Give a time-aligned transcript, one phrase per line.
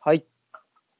[0.00, 0.24] はい。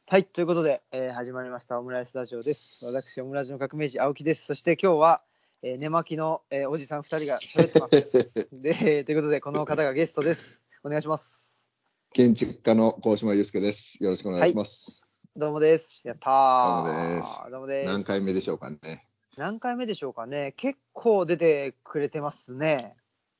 [0.08, 0.24] はい。
[0.24, 2.84] ということで、えー始まりましたオムライスラジオです。
[2.84, 4.44] 私、オムラジの革命児、青木です。
[4.44, 5.22] そして今日は、
[5.62, 8.48] えー寝巻きの、えーおじさん2人が喋ってます。
[8.52, 10.66] で、ということで、この方がゲストです。
[10.82, 11.70] お願いします。
[12.12, 14.02] 建築家の高島祐介です。
[14.02, 15.06] よろしくお願いします。
[15.36, 16.06] どうもです。
[16.06, 16.84] やったー。
[16.84, 17.86] どうもですどうもです。
[17.86, 18.78] 何回目でしょうかね。
[19.36, 20.54] 何回目でしょうかね。
[20.56, 22.96] 結構出てくれてますね。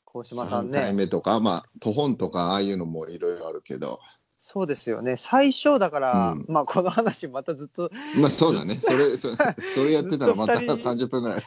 [0.07, 0.93] 高島さん3回ね。
[0.93, 3.99] 目とか、まあ、都本とか、ああいうのもいろいろあるけど、
[4.39, 5.17] そうですよね。
[5.17, 11.43] 最初だから、うんまあこの話またずっと、まあそうだね、 それ、そそれやってたらまたずっと二人30分ぐらい。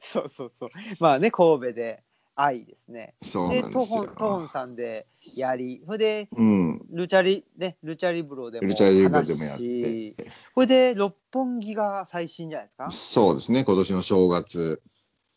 [0.00, 0.70] そうそうそう。
[0.98, 2.02] まあね、神戸で
[2.34, 3.14] 愛ですね。
[3.22, 4.48] で、そうなんですトホン、トホンよ。
[4.48, 6.86] さんでやり、それで、うん。
[6.90, 10.14] ルチャリ、ね、ルチャリブロでもルチャリブロ話でもやって。
[10.54, 12.90] これで六本木が最新じゃないですか？
[12.90, 14.82] そうですね、今年の正月。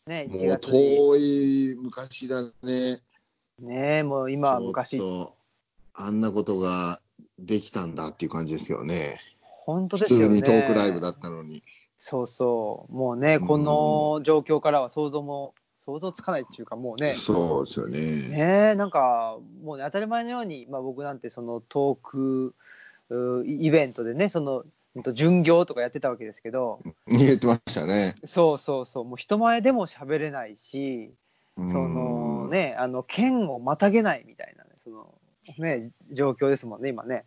[0.06, 0.58] ね、も1う。
[0.60, 3.00] 遠い昔だね。
[3.60, 5.39] ね、もう今は昔ち、ょっと
[5.94, 7.00] あんなことが
[7.38, 9.20] できたんだっていう感じですけどね。
[9.40, 10.28] 本当普ですよね。
[10.28, 11.62] 通にトークライブだったのに。
[11.98, 12.92] そうそう。
[12.94, 18.00] もうね、うんこの状況からは想像も、想像つかないっていうか、もうね、そうですよね。
[18.30, 22.54] ねなんかもうね当たり前のように、まあ、僕なんてそのトーク
[23.10, 24.64] うイベントでねその
[25.12, 28.14] 巡業とかやってたわけですけど言ってましたね。
[28.24, 31.12] そうそうそうもう人前でも喋れないし
[31.56, 35.14] うんそのねあの県をまたげないみたいなねその
[35.58, 37.24] ね状況ですもんね今ね。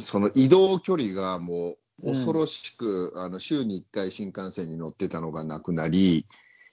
[0.00, 6.26] その移動距離がもう恐ろしく、あの週に1回新幹線に乗ってたのがなくなり、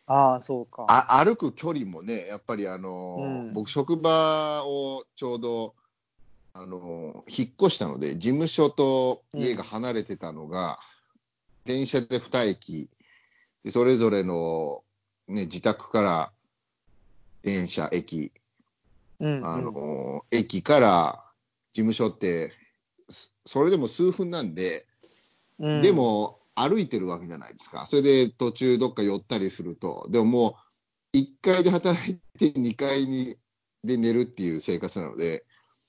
[0.08, 0.86] ああそうか。
[0.88, 5.76] あ歩く距離もね、やっぱりあの、うん僕、職場をちょうど
[6.54, 10.80] あの引っ越したので、事務所と家が離れてたのが、
[11.66, 12.90] 電車で2駅
[13.66, 14.82] で、それぞれの、
[15.28, 16.32] ね、自宅から
[17.44, 18.32] 電車、駅、
[19.20, 19.46] うんうん。
[19.46, 21.24] あの駅から
[21.74, 22.52] 事務所って、
[23.10, 24.86] そそれでも数分なんで、
[25.60, 25.82] うん。
[25.82, 27.86] でも歩いてるわけじゃないですか。
[27.86, 30.58] それで途中どっか寄ったりすると、でもも
[31.14, 33.38] う1階で働いて2階に
[33.84, 35.46] で寝るっていう生活なので、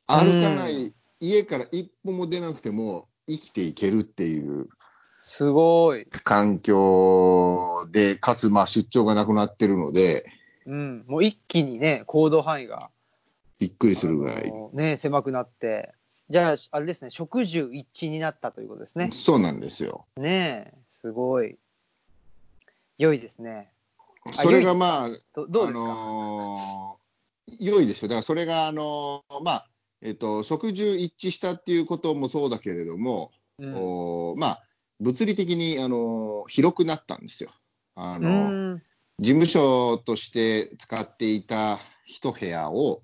[0.07, 0.95] 歩かない、うん。
[1.21, 4.69] 家から一歩も出なくても生きていけるっていう
[5.21, 10.25] すごい、環境で、かつまあ出張がなくなってるので、
[10.65, 12.91] うん、もう一気にね行動範囲が
[13.59, 14.53] びっくりするぐらい。
[14.73, 15.93] ね狭くなって
[16.31, 19.11] じゃああれですね食住一致になったということですね。
[19.13, 20.07] そうなんですよ。
[20.17, 21.59] ねえ、すごい。
[22.99, 23.73] 良いですね。
[24.35, 27.09] それがまあ、どどうですか、あのー
[27.61, 28.09] 良いですよ。
[28.09, 29.71] だからそれが、あのーまあ、
[30.03, 34.63] えっと、食住一致したっていうこともそうだけれども、うんおまあ、
[35.01, 37.51] 物理的に、あのー広くなったんですよ。
[37.95, 38.81] あうの
[39.19, 43.03] 事務所として使っていた一部屋を、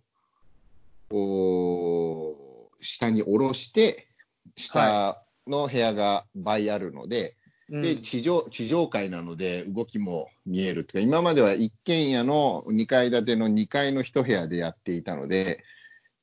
[1.16, 4.08] お下に下ろして、
[4.56, 7.36] 下の部屋が倍あるので、
[7.70, 7.82] うん。
[7.82, 15.64] で地上地上階なので動きも見えるっていうか今までは一軒家の2階建ての2階の一部屋でやっていたので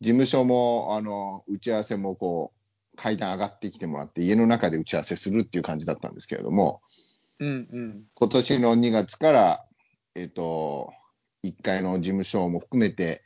[0.01, 2.53] 事務所もあの打ち合わせもこ
[2.93, 6.81] う階段上がってきてもらって家の中で打ち合わせするっていう感じだったんですけれども
[7.39, 8.03] うんうん。
[8.13, 9.65] 今年の2月から、
[10.13, 10.93] えっと
[11.43, 13.23] 1階の事務所も含めて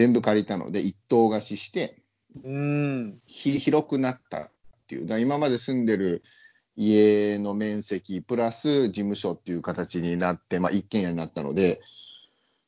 [0.00, 2.00] 全部借りたので一棟貸しして
[2.42, 3.18] うん。
[3.26, 4.50] ひ広くなったっ
[4.86, 5.06] ていう。
[5.06, 6.22] だ今まで住んでる
[6.74, 11.82] 家の面積プラス事務所っていう形になって、まあ、一軒家になったので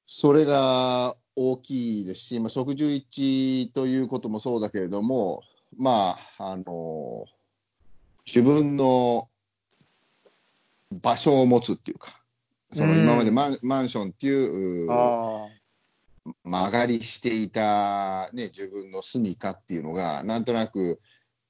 [0.07, 5.43] それが大きいですし、まあ、食住一致ということもそうだけれども
[5.79, 7.25] まああの
[8.27, 9.29] 自分の
[10.91, 12.11] 場所を持つっていうか
[12.71, 12.99] そのうん。
[12.99, 15.49] 今までマン,、マンションっていうあ
[16.45, 21.01] 間借りしていた、ね、自分の住みかっていうのが、なんとなく、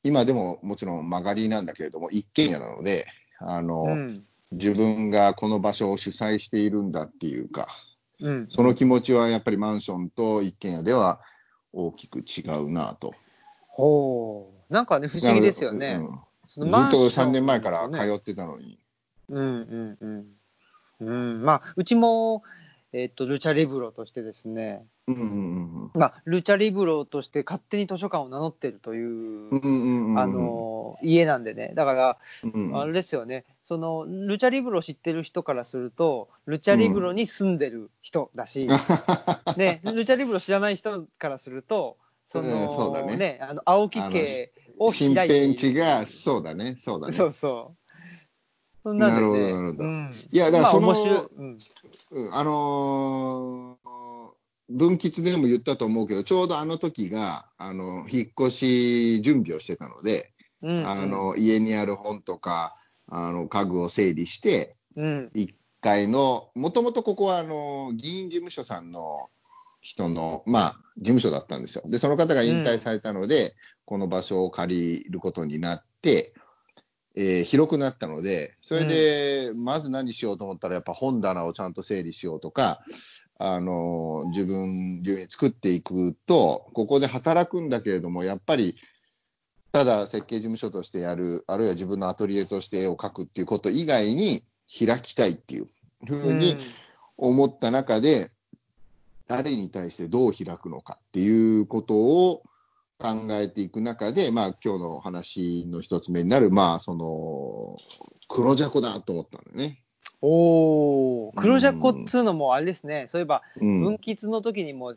[0.03, 3.07] 今でももちろん間借りなんだけれども、一軒家なので、
[3.39, 7.69] ああのうん自分がこの場所を主催しているんだっていうか、
[8.21, 11.21] うんその気持ちはやっぱりマンションと一軒家では
[11.73, 13.15] 大きく違うなと。
[13.69, 15.99] ほうなんかね不思議ですよね。
[16.01, 18.79] うんずっとマンション3年前からね通ってたのに。
[19.29, 20.27] うんうんうん
[21.01, 22.43] うんまあうちも
[22.93, 24.85] えっ、とルチャリブロとしてですね。
[25.09, 31.73] うんうんまあルチャリブロとして勝手に図書館を名乗ってるという、うんうんうんうんあの家なんでね。
[31.75, 32.19] だから
[32.55, 38.69] うんあれですよね、そのルチャリブロ知ってる人からすると、ルチャリブロに住んでる人だし、
[39.57, 41.97] ね、ルチャリブロ知らない人からすると、
[42.27, 43.39] その、うんそうだね。
[43.43, 45.47] あの青木家を新開いている。
[45.55, 47.13] 天地が、そうだね、そうだね。
[47.13, 47.82] そうそう。
[48.85, 49.85] なるほどなるほど。
[49.85, 50.15] うん。
[50.31, 51.59] いやだからそのまあうん。
[52.11, 54.03] うんあのー
[54.69, 60.33] 分吉でも言ったと思うけど、ちょうどあの時が、あの、引っ越し準備をしてたので、
[60.63, 60.89] うんうん。
[60.89, 62.77] あの家にある本とか
[63.09, 65.31] あの家具を整理して、うん。
[65.35, 69.29] 1階の、もともとここはあの議員事務所さんの
[69.81, 71.83] 人の、まあ、事務所だったんですよ。
[71.87, 76.33] で、その方が引退されたので、この場所を借りることになって、
[77.15, 82.81] えー広くなったので、それで、まず何しようと思ったら、やっぱ本棚をちゃんと整理しようとか、
[83.39, 88.77] あの自分流に作っていくと、ここで働くんだけれども、やっぱり、
[89.73, 95.69] ただ設計事務所としてやる、あるいは自分のアトリエとして絵を描くっていうこと以外に開きたいっていう
[96.07, 96.57] ふうに
[97.17, 98.31] 思った中で、
[99.29, 102.43] 誰に対してどう開くのかっていうことを
[103.03, 107.77] 考えていく中で、まあ今日の話の一つ目になる、まあその、
[108.29, 109.83] 黒ジャコだと思ったんだよね。
[110.21, 114.95] おお、黒ジャコっつうのもあれですね、そういえば、うん分吉の時にも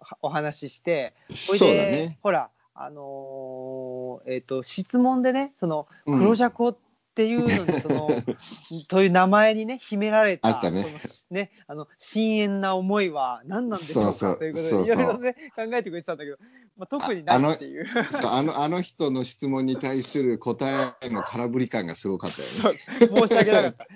[0.00, 2.18] はお話しして、そそうだね。
[2.22, 6.76] ほら、あのーえっ、と、質問でね、その、うん黒ジャコっ
[7.16, 8.22] ていうのに、その、
[8.88, 10.98] という名前にね、秘められた、あったねその
[11.30, 14.12] ね、あの、深遠な思いは何なんでしょうか？
[14.12, 16.36] そうそうということで、そうそういろいろね、考えてくれてたんだけど、
[16.76, 17.86] まあ、特にないっていう。
[18.12, 22.78] そうあのあの人の質問に対する答えの空振り感がすごかったよね。
[22.78, 23.86] 申し訳なかった。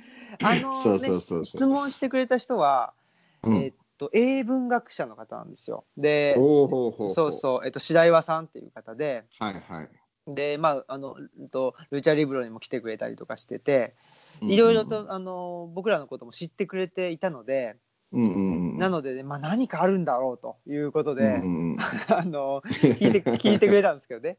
[0.43, 2.95] あの、ね、 そうそうそう質問してくれた人は、
[3.43, 5.85] うんえっと、英文学者の方なんですよ。
[5.99, 9.89] で、ほうほうほうほうそうそう、えっと、白岩さんっていう方で、はいはい。
[10.35, 13.95] で、まあ、あの、うんとルチャリブロにも来てくれたりとかしてて、
[14.43, 17.77] いろいろと、あの、僕らのことも知ってくれていたので、
[18.13, 21.79] うんうんうん、なので、ね、まあ、何かあるんだろうということで、うんうんうん
[22.11, 24.39] あの、聞いて、聞いてくれたんですけどね。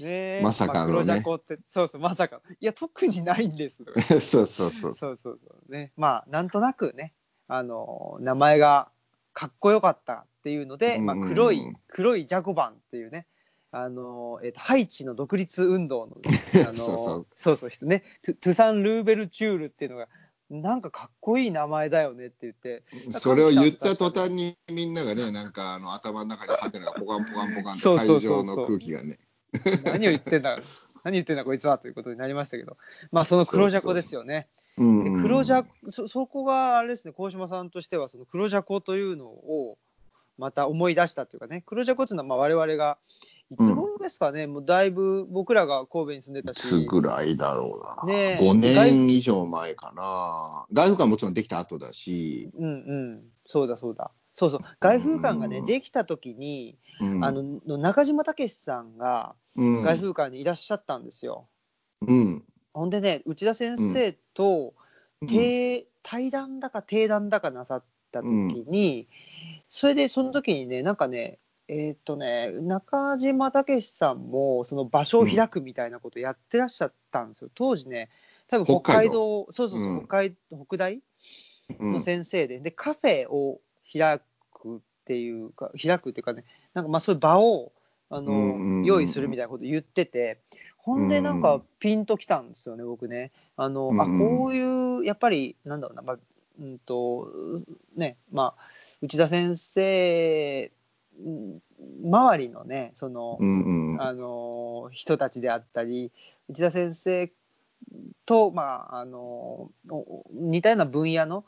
[0.00, 2.40] ねえまさかのねあ、黒ジャコって、そうそう、まさか。
[2.60, 4.00] いや、特にないんですとか。
[4.02, 4.94] そうそうそうそう。
[4.94, 5.72] そうそう。
[5.72, 5.92] ね。
[5.96, 7.12] まあ、なんとなくね、
[7.48, 8.90] あの、名前が
[9.32, 13.26] かっこよかったっていうので、まあ、うんうんうん黒い、黒いジャコバンっていうね、
[13.72, 16.16] あの、えっ、と、ハイチの独立運動の、
[16.68, 17.26] あの、そうそう。
[17.36, 20.08] そうそう人ね、トゥトゥサン・ルーベルチュールっていうのが、
[20.48, 29.18] なんかかっこいい名前だよねって言って、それを言った途端にみんながね、なんかあの頭の中にハテナがポカンポカンポカンと会場の空気がね。
[29.84, 30.60] 何を言ってんだ、
[31.02, 32.76] 何言ってんだこいつはということになりましたけど、
[33.10, 34.48] まあ、その黒ジャコですよね。
[34.78, 39.78] うんで黒ジャコそ、そこがあれですね、鴻島さんとしては、その黒ジャコというのを
[40.38, 42.98] また思い出したというかね、黒ジャコっていうのは、まあ、我々が、
[43.50, 48.12] いつ頃ですかね、もうだいぶ僕らが神戸に住んでたいし、つぐらいだろうな。
[48.12, 48.42] ねえ。
[48.42, 50.66] 5年以上前かな。
[50.72, 52.68] 外務館もちろんできた後だし、うんう
[53.18, 55.66] ん、そうだそうだ、そうそう、外風館がね、うん。
[55.66, 57.24] できた時に、うん。
[57.24, 59.82] あの中島武さんがうん。
[59.82, 61.46] 外風館にいらっしゃったんですよ。
[62.06, 62.44] うん。
[62.74, 64.74] ほんでね、内田先生と、
[65.22, 65.28] うん。
[65.28, 69.08] 定対談だか定談だかなさった時に、
[69.68, 78.08] それでその時にねなんかねえーっ、とね中島武さんもその場所を開くみたいなことやってらっしゃったんですよ、当時ね
[78.48, 79.98] 多分北北海海道そうそうそう、うん。
[80.06, 80.36] 北海
[80.66, 81.00] 北大
[81.78, 83.60] うんの先生で,、でカフェを
[83.92, 84.20] 開
[84.52, 87.72] くっていうか開くっていうかねなんかまあそういう場を
[88.08, 90.38] あの、うんうんうん用意するみたいなこと言ってて
[90.76, 93.32] ほんでなんかピンときたんですよね僕ね。
[93.56, 94.18] あの、あうん。
[94.20, 96.18] こういうやっぱりなんだろうな、まあ
[96.60, 97.28] うんと
[97.96, 98.62] ねまあ
[99.02, 100.75] 内田先生うん
[102.04, 106.12] 周りのねその、うんうんあの人たちであったり
[106.48, 107.32] 内田先生
[108.26, 111.44] と、まあ、あのお似たような分野の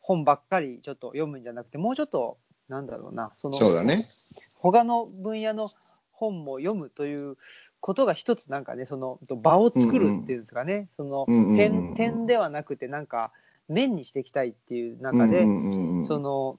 [0.00, 4.06] 本ばっかりちょっと読むんじゃなくてもうちょっとなんだろうなそのそうだね。
[4.54, 5.68] 他の分野の
[6.12, 7.36] 本も読むという
[7.80, 11.56] ことが一つなんかねその場を作るっていうんですかね、そのうんうんうん。
[11.56, 13.32] 点点ではなくてなんか
[13.68, 16.06] 面にしていきたいっていう中で、うんうんうんうん。
[16.06, 16.58] その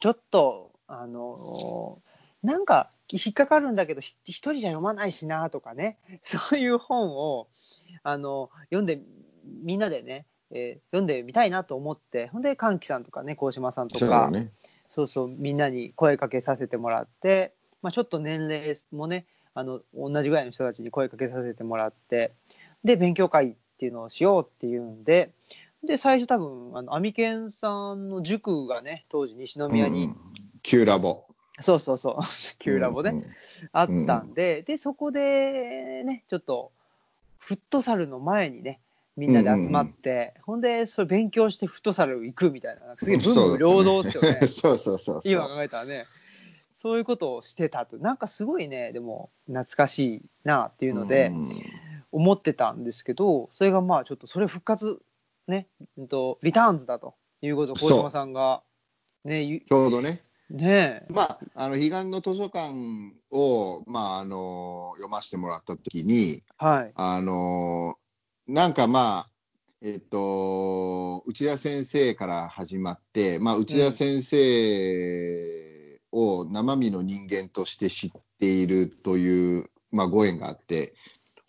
[0.00, 2.00] ちょっとあの
[2.42, 5.98] なんか引っかかるんだけどひ一人じゃ読まないしなとかね。
[6.22, 7.48] そういう本を
[8.02, 9.00] あの読んで
[9.62, 12.28] みんなでね、えー読んでみたいなと思って。
[12.28, 13.98] ほんで歓喜さんとかね鴻島さんとか。
[14.00, 14.50] そうだね。
[14.94, 22.32] そうそうみんなに声かけさせてもらって、まあ、ちょっと年齢もねあの同じぐらいの人たちに声かけさせてもらって。
[22.84, 25.32] で勉強会っていうのをしようっていうんで。
[25.84, 30.12] で最初多分あのアミケンさんの塾がね当時西宮に、
[30.62, 31.24] うん旧ラボ。
[31.60, 32.18] そうそうそう。
[32.58, 33.24] 旧ラボね、うん
[33.72, 36.72] あったんででそこでねちょっと
[37.38, 38.80] フットサルの前にね
[39.16, 44.40] みんなで集まって、ほんでそれ勉強してフットサル行くみたいなすげえ文武両道ですよね。
[44.48, 45.32] そうそうそうそう。
[45.32, 46.00] 今考えたらね。
[46.74, 47.98] そういうことをしてたと。
[47.98, 51.50] なんかすごいねでも懐かしいなっていうのでうん
[52.10, 55.00] 思ってたんですけどそれがまあちょっとそれ復活
[55.46, 55.66] ね、
[55.96, 57.14] うんとリターンズだと。
[57.42, 57.90] いうことをそう。
[57.90, 58.62] 鴻島さんが
[59.24, 60.22] ね言ちょうどね。
[60.52, 61.06] ねえ。
[61.08, 62.74] まあ、あの、彼岸の図書館
[63.30, 66.92] を、まあ、あの、読ませてもらったときに、はい。
[66.94, 67.96] あの、
[68.46, 69.30] なんかまあ、
[69.80, 80.94] えっと、内田先生から始まって、まあ、内田先生を生身の人間として知っているという、まあ、ご縁があって、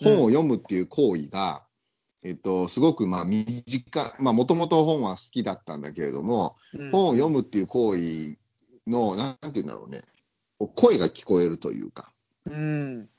[0.01, 1.65] 本を読むっていう行為が、
[2.23, 6.55] えっと、すごくまあ身近、まあ、もともと本は好きだったんだけれども、
[6.91, 8.37] 本を読むっていう行為
[8.87, 10.01] の、なんていうんだろうね、
[10.75, 12.11] 声が聞こえるというか、
[12.45, 13.09] うん。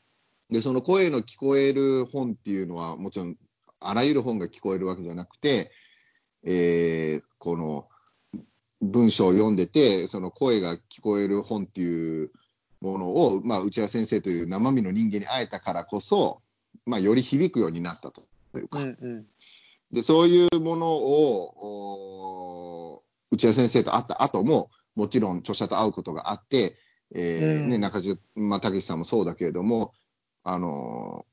[0.51, 3.37] で、その声の聞こえる本っていうのは、もちろん、
[3.81, 5.71] あらゆる本が聞こえるわけじゃなくて、
[6.45, 7.89] えーこの
[8.81, 12.31] 文章を読んでて、その声が聞こえる本っていう
[12.81, 16.43] ものを、まあ、内田先生という生身の人間に会えたからこそ、
[16.87, 18.23] まあ、より響くようになったと
[18.55, 19.27] いうか、うんうん。
[19.93, 26.77] でそういうものをお内田先生と会った後も、もちろん著者と会うことがあって、
[27.15, 27.81] えーねうん。
[27.81, 29.93] 中島、まあ、武さんもそうだけれども、
[30.43, 31.25] あの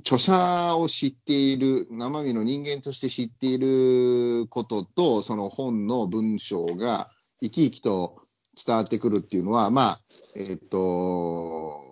[0.00, 8.22] 著者を知っている、生身の人間として知っていることと、その本の文章が生き生きと
[8.64, 10.00] 伝わってくるっていうのは、まあ、
[10.34, 11.82] えっ、と、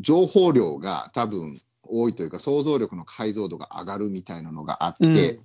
[0.00, 5.10] 情報量が多分多いというか、想像力の解像度が上がるみたいなのがあって、う
[5.40, 5.44] ん。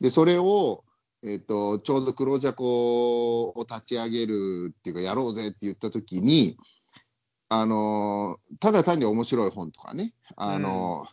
[0.00, 0.84] で、それを、
[1.22, 6.56] えっ、と、ちょうど黒ジャコを立ち上げるっていうか、やろうぜって言ったときに、
[7.50, 11.06] あの、ただ単に面白い本とかね、あの、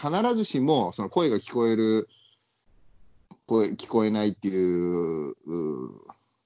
[0.00, 2.08] 必ずしもその声が聞こえる、
[3.46, 5.34] 声聞こえないっていう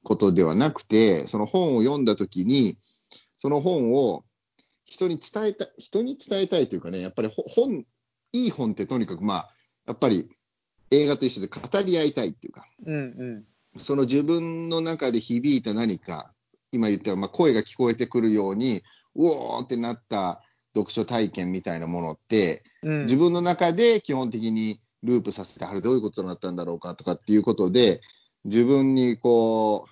[0.03, 2.77] ことではなくて、その本を読んだときに、
[3.37, 4.25] その本を
[4.85, 7.87] 人に伝えたい、人に伝えたいというかね、やっぱり本、
[8.33, 9.51] いい本ってとにかくまあ、
[9.87, 10.31] やっぱり
[10.93, 13.45] 映画と一緒で語り合いたいっていうか、うんうん。
[13.79, 16.33] その自分の中で響いた何か、
[16.71, 18.83] 今言ったまあ声が聞こえてくるように、
[19.17, 20.43] うおーってなった
[20.75, 28.03] 読書体験みたいなものって、うん自分の中で基本的にループさせて、あれどういうことになったんだろうかとかっていうことで、
[28.45, 29.89] 自分にこ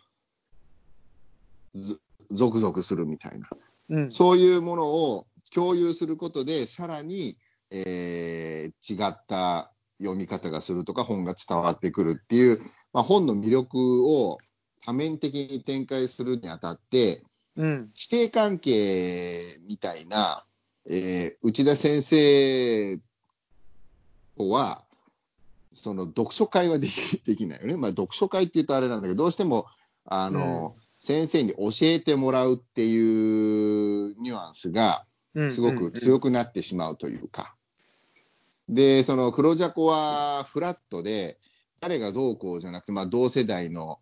[1.75, 3.49] う、ずゾクゾクするみたいな、
[3.89, 4.11] うん。
[4.11, 7.39] そういうものを共有することで、さらに、
[7.71, 8.51] えー
[8.83, 12.61] 違った読み方がするとか、本が伝わってくるっていう、
[12.93, 14.39] まあ、本の魅力を
[14.85, 17.23] 多面的に展開するにあたって、
[17.57, 17.91] うん。
[17.95, 20.45] 師弟関係みたいな、
[20.89, 22.99] えー内田先生
[24.37, 24.85] とは、
[25.73, 27.77] その読書会はできできないよね。
[27.77, 29.67] まあ、読書会って言うとあれなんだけど、どうしても、
[30.05, 35.05] あの、先生に教えてもらうっていうニュアンスが、
[35.35, 35.53] うん。
[35.53, 36.23] すごく強く。
[36.23, 37.55] くなってしまうというか。
[38.71, 41.39] で、その黒ジャコはフラットで、
[41.81, 43.99] 誰がどうこうじゃなくて、まあ、同世代の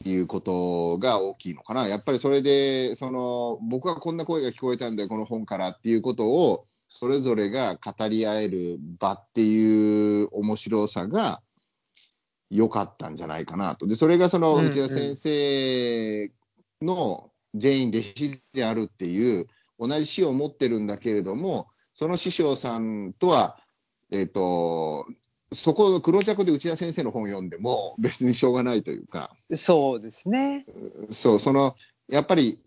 [0.00, 1.86] っていうことが大きいのかな。
[1.86, 11.40] やっぱりそれで、その僕はこんな声が聞こえたんだよ、この本からっていうことを、それぞれが語り合える場っていう面白さが
[12.50, 13.86] 良かったんじゃないかなと。
[13.86, 16.32] で、それがその内田先生
[16.82, 19.46] の全員弟子であるっていう、
[19.78, 21.68] 同じ師を持ってるんだけれども、
[22.00, 23.58] その師匠さんとは、
[24.10, 25.04] えっ、と、
[25.52, 30.64] そこの黒着で内田先生の本を読んでも別にしょうがないというか、そうですね。
[31.10, 31.74] そう、その、
[32.08, 32.58] やっぱり、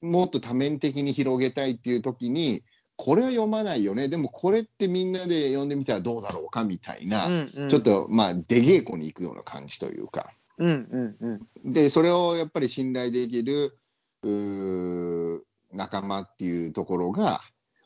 [0.00, 2.62] もっと多面的に広げたいっていう時に、
[2.94, 7.82] これは読まないよね、でもこれってみんなで読んでみたらどうだろうかみたいな、うんうんちょっ。
[7.82, 11.72] と、まあ、出稽古に行くような感じというか、うんうんうん。
[11.72, 13.76] で、それをやっぱり信頼できる、
[14.22, 15.40] うー
[15.72, 17.40] 仲間っていうところが、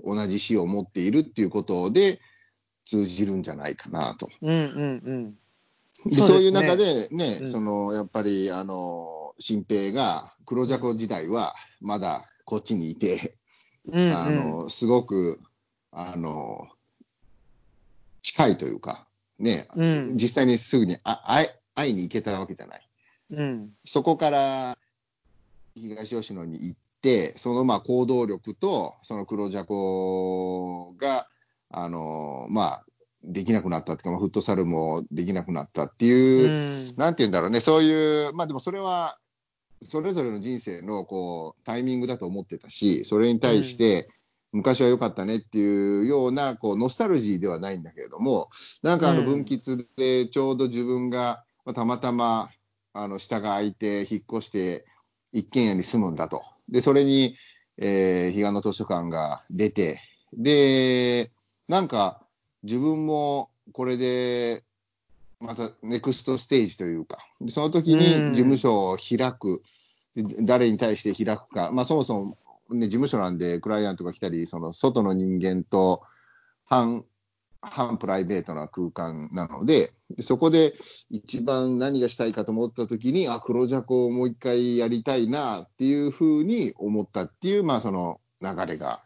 [0.06, 2.20] 同じ死を持っているっていうことで
[2.86, 4.30] 通じるんじゃないかなと。
[4.40, 5.34] うんうん
[6.04, 6.10] うん。
[6.10, 13.36] でそうういう中でね、うんそのやっぱりあの新平が黒ジャコ時代はまだこっちにいて、
[13.88, 14.16] うんうん。
[14.16, 15.40] あのすごく
[15.90, 16.68] あの
[18.22, 19.06] 近いというか、
[19.38, 22.88] ね、うん実際にすぐにあ会え会いに行けたわけじゃない。
[23.32, 23.70] うん。
[23.84, 24.78] そこから
[25.74, 26.85] 東吉野に行って、
[27.36, 31.28] そのまあ行動力と、その黒ジャコが、
[31.70, 32.84] あのまあ、
[33.22, 36.96] できなくなったっていうか、まあフットサルもできなくなったっていう、うん。
[36.96, 39.18] なんて言うんだろうね、そういう、まあでもそれは、
[39.82, 44.08] それぞれの人生のこうタイミングだと思ってたし、それに対して、
[44.52, 48.48] 昔は良かったねっていうようなこうノスタルジーではないんだけれども、
[48.82, 49.26] なんかあのうん。
[49.26, 49.60] 分岐
[49.96, 52.50] でちょうど自分が、まあたまたま
[52.92, 54.86] あの下が空いて引っ越して
[55.32, 56.42] 一軒家に住むんだと。
[56.68, 57.36] で、それに、
[57.78, 60.00] えー、彼岸の図書館が出て、
[60.32, 61.30] で、
[61.68, 62.22] なんか
[62.62, 64.62] 自分もこれで
[65.40, 69.62] またネクストステージというか、でその時うんに事務所を開く。
[70.14, 72.38] で誰に対して開くか、まあ、そもそも、
[72.70, 76.02] ね、事務所なんで、クライアントが来たり、その外の人間と
[76.64, 77.04] 反
[77.70, 80.74] 反プライベートな空間なので、でそこで
[81.10, 89.02] 一番何がしたいかと思った時に、あ、黒ジャコをもう一回やりたいなっていうふうに思ったっていう、まあ、その流れが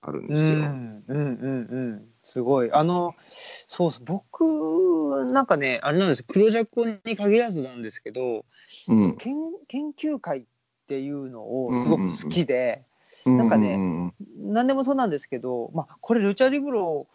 [0.00, 0.58] あるんですよ。
[0.58, 2.04] うんうんうんうん。
[2.22, 2.72] すごい。
[2.72, 8.44] あの、そうそう、僕、なんかね、あれなんですよ、黒ジャコに限らずなんですけど、
[8.88, 9.16] うん。
[9.16, 9.36] 研
[9.66, 10.44] 研究会っ
[10.86, 12.82] ていうのをすごく好きで、
[13.24, 17.06] ななんかねね、何でもそうなんですけど、まあ、これ、ルチャリブロ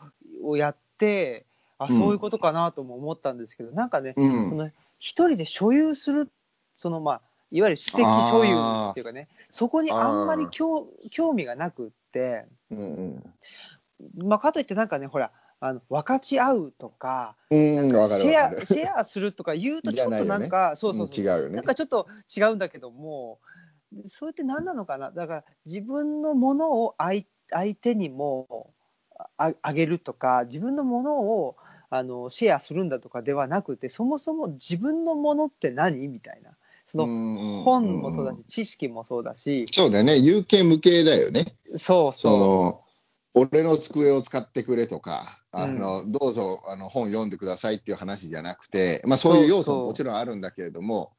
[0.44, 1.46] をやって、
[1.78, 1.98] あ、うん。
[1.98, 4.50] そういうことかなとも思ったんですけど、なんかね、うん。
[4.50, 4.70] その
[5.00, 6.30] 一人で所有する、
[6.76, 14.24] そのまあ、いわゆる私的所有っていうかね、そこにあんまり興興味がなくって、うんうん。
[14.28, 15.32] まあ、かといってなんかね、ほら、
[15.62, 18.66] あの分かち合うとか、うん、わかシェア。
[18.66, 21.56] シェアするとか言うと、ちょっとなんか、そうそうそう、うん違うよね。
[21.56, 23.40] なんかちょっと違うんだけども、
[24.08, 28.74] それって何なのかな、だから自分のものを相相手にも
[29.38, 31.56] ああげるとか、自分のものを
[31.90, 36.08] あのシェアするんだとかではなくて、そもそも自分のものって何？
[36.08, 36.52] みたいな、
[36.86, 41.56] そのの本もそうだし、知識もそうだし、そうだよね、有形無形だよね。
[41.76, 42.82] そうそその
[43.34, 49.48] 俺の机を使ってくれとか、あのどうぞあの本読んでくださいっていう話じゃなくて、まあ、そういう。
[49.48, 51.12] 要素ももちろんあるんだけれども、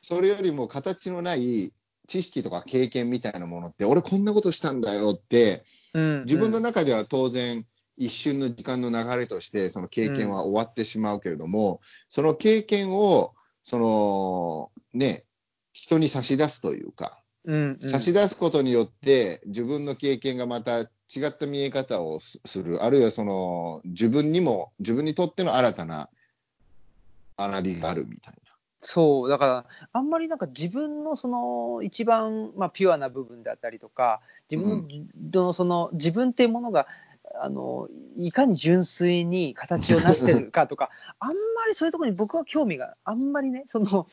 [0.00, 1.72] それよりも形のない
[2.10, 5.62] 知識とか経験みたいなものって、俺、こんなことしたんだよって、
[5.94, 6.24] う、うん。
[6.24, 7.64] 自分の中では当然、
[7.96, 15.24] 一瞬の時間の流れとして、その経験は終わってしまうけれども、その経験を、そのね、
[15.72, 17.90] 人に差し出すというか、うんうん。
[17.90, 20.86] 差し出すことによって、自分の経験がまた違
[21.28, 26.08] った見え方をすする、あるいはその自分にも、自分にとっての新たな
[27.38, 28.34] 学びがあるみたい
[28.82, 34.20] そう、だから、あんまりなんか自分のその一番、まあ、ピュアな部分であったりとか、
[34.50, 34.88] 自分
[35.32, 36.86] の,、のその自分っていうものが、
[37.42, 41.34] あのいかに純粋に形を成してるかとか、あんま
[41.68, 44.08] りそういうところに僕は興味があんまりね、その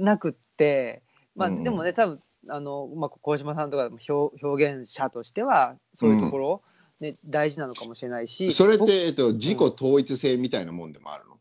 [0.00, 1.02] なくって、
[1.36, 1.64] まあ、うん。
[1.64, 6.62] でもね、多分あのまあ小島さんとかも表表現者としては、そういうところ、
[7.00, 8.52] ね大事なのかもしれないし、な。
[8.52, 11.35] それっ僕て、えっと、自己統一性みたいなもんでもあるの、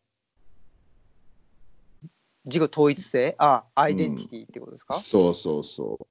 [2.45, 6.08] 自己統一性、あアイデンティティってことですか、そうそうそ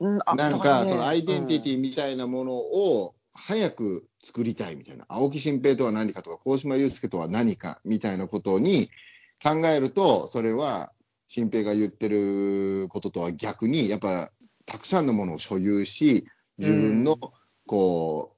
[0.00, 0.08] う。
[0.08, 8.90] うん、あなんだらねか、そのアイデンティティみたいなものを早く作りたいみたいな、青木新平とは何かとか、鴻島祐介とは何かみたいなことに
[9.42, 10.92] 考えると、それは
[11.28, 14.30] 新平が言ってることとは逆に、やっぱ
[14.66, 16.26] たくさんのものを所有し、
[16.58, 17.16] 自分の
[17.66, 18.34] こ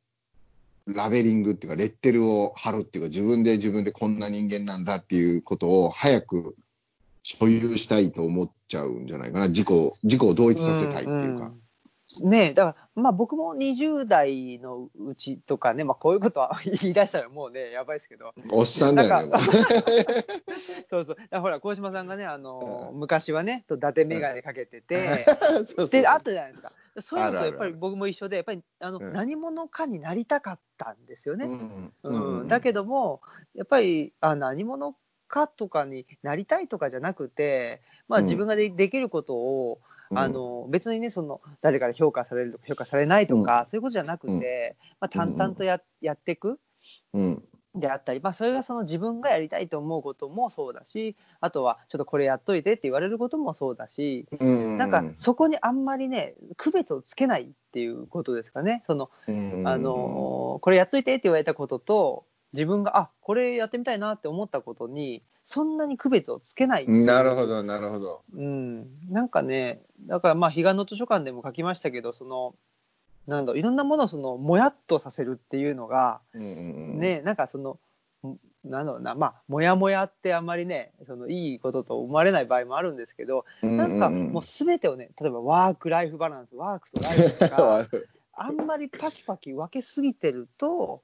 [0.86, 6.56] う、ラベリングっていうか、レッテルを貼るっていうか、自分で自分でこんな人間なんだっていうことを早く
[7.28, 9.68] 所有したいと思っちゃうんじゃないかな、自己
[10.02, 11.44] 自己を同一させたいっていうか。
[11.44, 12.30] んん。
[12.30, 19.32] ねえ、だから、まあ僕も20代のうちとかね、まあこういうことは 言い出したらもうね、やばいですけど、おっさんだよね。
[20.88, 25.26] そうそう、だからほら、鴻島さんがね、あの、昔はね、と伊達眼鏡かけてて、
[25.68, 26.72] そうそうで、あったじゃないですか。
[26.98, 29.12] そういうのとやっぱり僕も一緒で、やっぱりあの、うん。
[29.12, 31.44] 何者かになりたかったんですよね。
[31.44, 32.40] うん。
[32.40, 32.48] うん。
[32.48, 33.20] だけども、
[33.54, 34.96] やっぱりあ何者
[35.28, 38.24] かとかになりたいとかじゃなくて、まあ、うん。
[38.24, 40.18] 自分がでできることを、うん。
[40.18, 43.66] あの別にねその誰から評価されるとか評価されないとか、うん。
[43.66, 46.58] そういうことじゃなくて、まあ、淡々とや,、やっていく。
[47.12, 47.44] うん。
[47.74, 54.78] であったり、まあ、それがその自分がやりたいと思うこともそうだしあとはちょっとこれやっといてって言われることもそうだし、うん。
[54.78, 58.82] なんかそこにあんまりね区別をつけないっていうことですかね。
[58.86, 59.68] そのうん。
[59.68, 68.22] あのこれやっといてって言われたことと自分があこれやってみたいなって思ったことにそんなに区別をつけないなるほど、なるほど。
[68.34, 72.54] うん、なんかねだからまあ彼岸の図書館でも書きましたけどその
[73.26, 77.78] なんだろういろんなものをそのもやっとさせるっていうのがうんねなんかその
[78.64, 87.86] なんだろうなまあもやもやってあんまりねそのいいことと思われない場合もあるんですけどうん、なんかもう全てをね例えばワーク・ライフ・バランスワークとライフとか
[88.34, 91.02] あんまりパキパキ分けすぎてると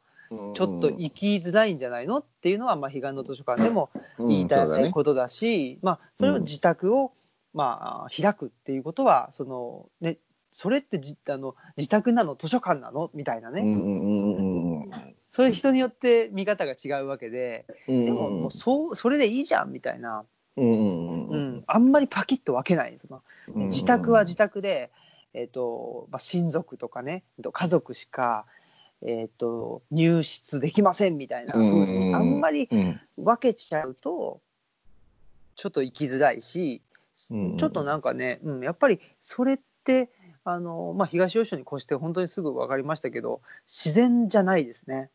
[0.54, 2.18] ちょっと生きづらいんじゃないの？
[2.18, 7.12] っていうのは、まあ、彼岸の図書館でも言いたいことだし、まあ、それを自宅を、
[7.52, 10.18] まあ、開くっていうことはその、ね、
[10.50, 12.36] それってじあの自宅なの？
[12.36, 13.10] 図書館なの？
[13.14, 14.90] みたいなね、うんうんうんうんうん。
[15.30, 20.24] そういう人によって見方が違うわけで、うんでももうそうそれでいいじゃんみたいな、
[20.56, 21.56] うんうんううん。
[21.56, 24.92] ん、あんまりパキッと分けないそのうん自宅は自宅で、
[25.32, 28.46] えーとまあ、親族とかね家族しか、
[29.04, 31.52] えー、と入室できませんみたいな。
[31.52, 33.00] 風にあんまりうん。
[33.16, 34.40] 分けちゃうと
[35.56, 36.82] ちょっと生きづらいし
[37.30, 37.56] うん。
[37.58, 40.10] ちょっとなんかね、うん、やっぱりそれって、
[40.44, 45.10] あのまあ、東吉野に越して本当にすぐ分かりましたけど、自然じゃないですね、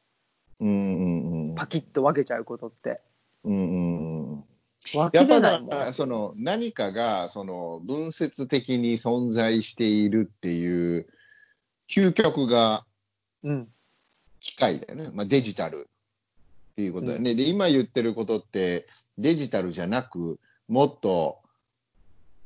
[0.60, 1.56] うんうんうん。
[1.56, 3.02] パキッと分けちゃうことって。
[3.44, 4.44] うんうん
[4.94, 11.08] やっぱその何かがその分節的に存在しているっていう、
[11.90, 12.86] 究極が
[13.44, 13.70] うん、機
[14.60, 15.88] 械だよね、まあ、デジタル
[16.72, 21.40] っていうことだよね、で今言ってることって、デジタルじゃなく、もっと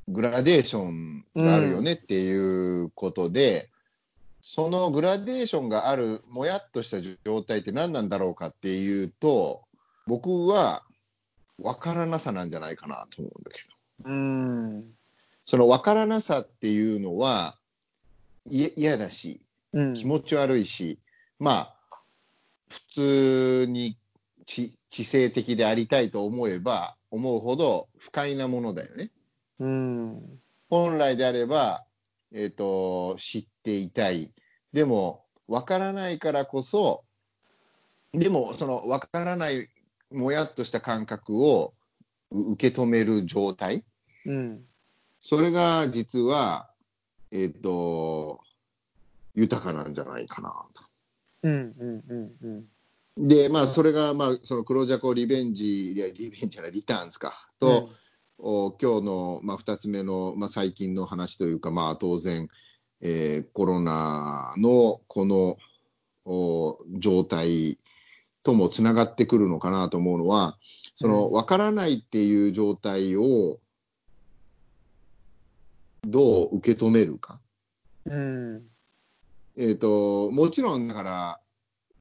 [0.07, 3.69] グラデーションがあるよねっていうことで、
[4.41, 9.61] そのグラデーションがある、もやっとした状態って何なんだろうかっていうと、
[10.05, 10.83] 僕は
[11.59, 13.61] 分からなさなんじゃないかなと思うんだけ
[14.03, 14.09] ど。
[14.09, 14.83] うん、
[15.45, 17.57] その分からなさっていうのは、
[18.49, 19.39] い嫌だし、
[19.71, 20.99] うん、気持ち悪いし、
[21.39, 21.72] まあ、
[22.73, 23.97] 普通に
[24.45, 29.11] 知知性的でありたいと思えば思うほど不快なものだよね。
[29.59, 31.85] うん、本来であれば、
[32.33, 34.33] えっ、と、知っていたい。
[34.73, 37.03] でも、分からないからこそ、
[38.13, 39.69] でも、その分からない、
[40.11, 41.75] もやっとした感覚を
[42.31, 43.85] 受け止める状態。
[44.25, 44.65] うん、
[45.19, 46.71] それが実は、
[47.31, 48.41] えっ、と、
[49.35, 50.92] 豊かなんじゃないかなと。
[51.43, 52.67] うん、うん、うん、
[53.17, 53.27] うん。
[53.27, 57.89] で、まあ、それが、まあ、その黒ジャコリベンジ、いや、リベンジじゃない、リターンズか、と、
[58.39, 62.47] お今日の、まあ、2つ目の、まあ、最近の話というか、まあ、当然、
[63.01, 65.57] えーコロナのこの
[66.25, 67.77] お状態
[68.43, 70.57] ともつながってくるのかなと思うのは、
[70.95, 73.59] その、うん分からないっていう状態を、
[76.05, 77.39] どう受け止めるか。
[78.05, 78.63] うん、
[79.57, 81.39] えー、ともちろんだから、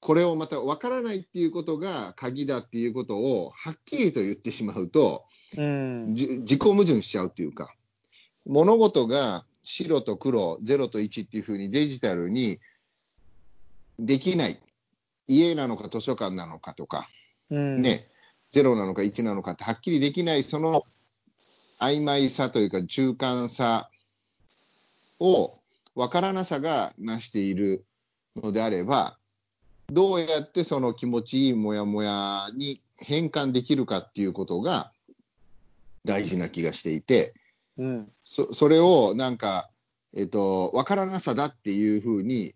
[0.01, 7.73] これをまた分からないっていうことが鍵だっていうことをはっきりと言ってしまうと、うん、じ自己矛盾しちゃうっていうか、
[8.45, 12.59] 物事が白と黒、0と1っていうふうにデジタルに
[13.99, 14.59] できない、
[15.29, 17.09] 家なのか図書館なのかとか、
[17.51, 18.09] うん、ね、
[18.53, 20.85] 0なのか1なのかってはっきりできない、その
[21.79, 23.89] 曖昧さというか、中間さ
[25.21, 25.62] を
[25.95, 27.85] 分からなさがなしている
[28.37, 29.19] のであれば、
[29.89, 34.93] どうやってその気持ちいいもやもやに変換できるかっていうことが
[36.05, 37.35] 大事な気がしていて、
[37.77, 39.69] うん、そそれをなんか、
[40.15, 42.55] えっと、分からなさだっていうふうに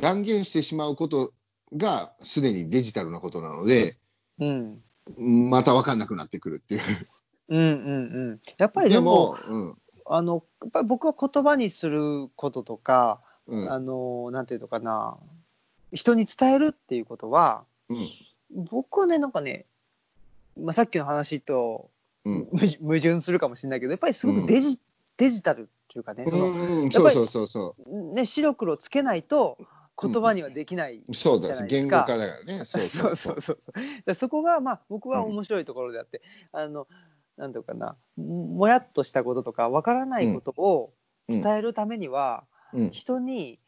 [0.00, 1.32] 断言してしまうこと
[1.76, 3.96] がすでにデジタルなことなので、
[4.38, 4.80] うん、
[5.18, 6.82] また分かんなくなってくるっていう。
[7.48, 7.70] うん、うん、う
[8.34, 8.40] ん。
[8.58, 9.76] やっぱりででも、も、うん
[10.08, 13.72] あの、やっぱり僕は言葉にすることとか、うん。
[13.72, 15.16] あの、なんていうのかな、
[15.92, 18.08] 人に伝えるっていうことは、うん。
[18.70, 19.66] 僕はね、なんかね、
[20.58, 21.90] まあ、さっきの話と
[22.26, 22.44] うん。
[22.46, 24.80] 矛矛盾するかもしれないけど、やっぱりすごくデジ,、
[25.16, 29.58] デジタルっていうかね、その、うんやっぱりそうそうそうね、白黒つけないと
[30.00, 31.04] 言葉にはできない。
[31.08, 31.66] じゃないですか。
[31.66, 32.64] 言語化だからね。
[32.64, 33.12] そうそそう。
[33.12, 33.80] うそうそうそう。
[34.04, 36.88] でそこがまあ僕は面白いところであって、あの
[37.36, 40.92] なんていうかな、もやっとしたこととかわからないことを
[41.28, 41.42] うん。
[41.42, 42.90] 伝えるためには、うん。
[42.90, 43.58] 人に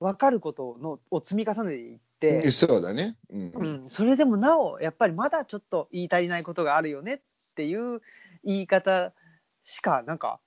[0.00, 3.16] 分かることのを積み重ねていって、そうだね。
[3.30, 3.52] うん。
[3.54, 7.20] うん、それでもなおやっぱりまだちょっと言い足りないことがあるよねっ
[7.54, 8.00] ていう
[8.44, 9.12] 言い方
[9.64, 10.38] しかなんか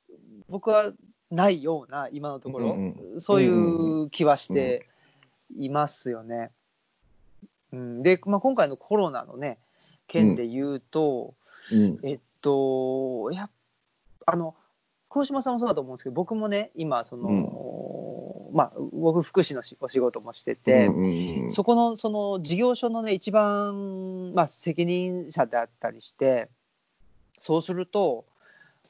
[0.49, 0.91] 僕は
[1.29, 4.87] ないような今のところ、うんそういう気はして
[5.55, 6.51] いますよね。
[7.71, 9.57] うん、で、まあ、今回のコロナのね
[10.07, 11.33] 件で言うと、
[11.71, 11.99] うん。
[12.03, 13.49] えっとやっ
[14.25, 14.55] あの
[15.09, 21.51] 黒島さんもそうだと思うんですけど僕もね今その、まあ僕福祉のしお仕事もしてて、うんうんうん。
[21.51, 26.49] そこのその事業所のね、一番、まあ、責任者であったりして、
[27.37, 28.25] そうすると、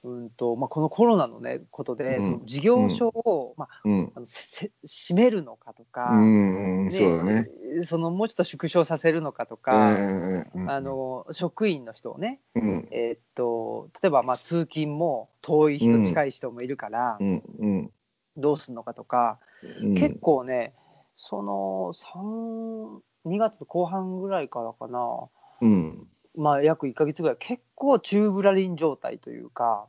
[0.03, 2.21] うんとまあ、このコロナの、ね、ことで、うん。
[2.23, 4.11] その事業所を、まあ、うん。
[4.15, 7.47] あのせせ閉めるのかとか、うんうんねそうだね。
[7.83, 10.69] そのもうちょっと縮小させるのかとうか、んうんうん。
[10.71, 12.87] あの職員の人をね、うん。
[12.91, 17.91] えーっと例えばまあ通勤も遠い人、うん近い人もいるから、うんうん。
[18.37, 19.39] どうするのかとか、
[19.83, 19.93] うん。
[19.93, 20.73] 結構ね、
[21.15, 25.29] その3 2月後半ぐらいからかな、
[25.61, 26.07] うん
[26.37, 29.87] まあ、約1ヶ月ぐらい、結構宙ぶらりん状態というか、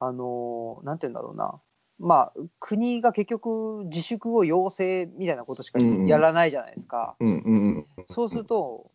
[0.00, 1.60] あのなんて言うんだろうな、
[2.00, 7.14] まあ、国が結局、自粛を要請みたいなことしかやらないじゃないですか。
[7.20, 8.90] うんうんそうすると、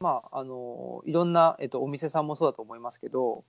[0.00, 3.44] まあ、あのいろんな、えっと、お店さんもそうだと思いますけど、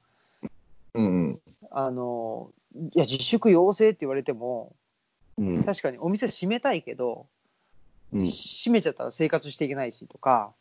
[0.94, 1.40] うん
[1.72, 2.52] あの
[2.94, 4.76] いや、自粛要請って言われても、
[5.38, 5.64] うん。
[5.64, 7.28] 確かにお店閉めたいけど、
[8.14, 8.20] うん。
[8.28, 10.54] 閉めちゃったら生活していけないしとか、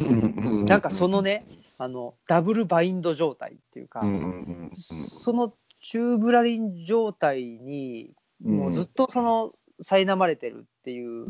[0.00, 0.64] うん。
[0.66, 1.44] なんかそのね、
[1.78, 4.26] あのダブルバインド状態っていうか、うんうんう
[4.66, 11.26] んその宙ぶらりん状態に、もうずっとその、苛まれてるっていう、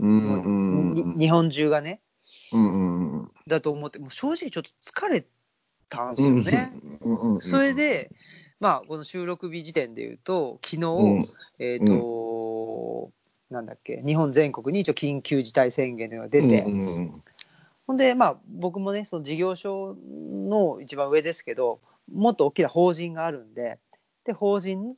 [1.18, 2.00] 日本中がね、
[2.52, 3.30] うんうんうん。
[3.48, 5.26] だと思って、もう正直ちょっと疲れ
[5.88, 6.72] たんですよね。
[7.00, 8.10] うんうんうんそれで、
[8.60, 11.26] まあ、この収録日時点で言うと、昨日、うん。
[11.58, 13.10] えっ、と、
[13.50, 17.22] なんだっけ、日本全国に一応緊急事態宣言が出て、うんうん
[17.86, 19.96] ほんで、まあ、僕もね、その事業所
[20.48, 21.80] の一番上ですけど、
[22.12, 23.78] もっと大きな法人があるんで、
[24.24, 24.94] で、法人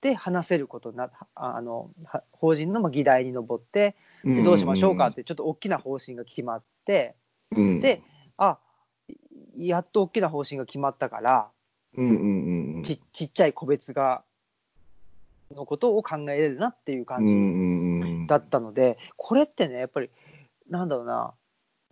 [0.00, 4.36] で話せることになああの、は法人のまあ議題に上って、うん。
[4.36, 7.14] でどうしましょうかって、ちょっと大きな方針が決まって、
[7.54, 7.80] うん。
[7.80, 8.02] で、
[8.36, 8.58] あ
[9.58, 11.48] やっと大きな方針が決まったから、
[11.96, 12.82] うんうんうんうん。
[12.82, 14.22] ちちっちゃい個別が、
[15.54, 20.10] のことを考えれるなっていう感じだったので、これってね、やっぱり、
[20.68, 21.34] なんだろうな、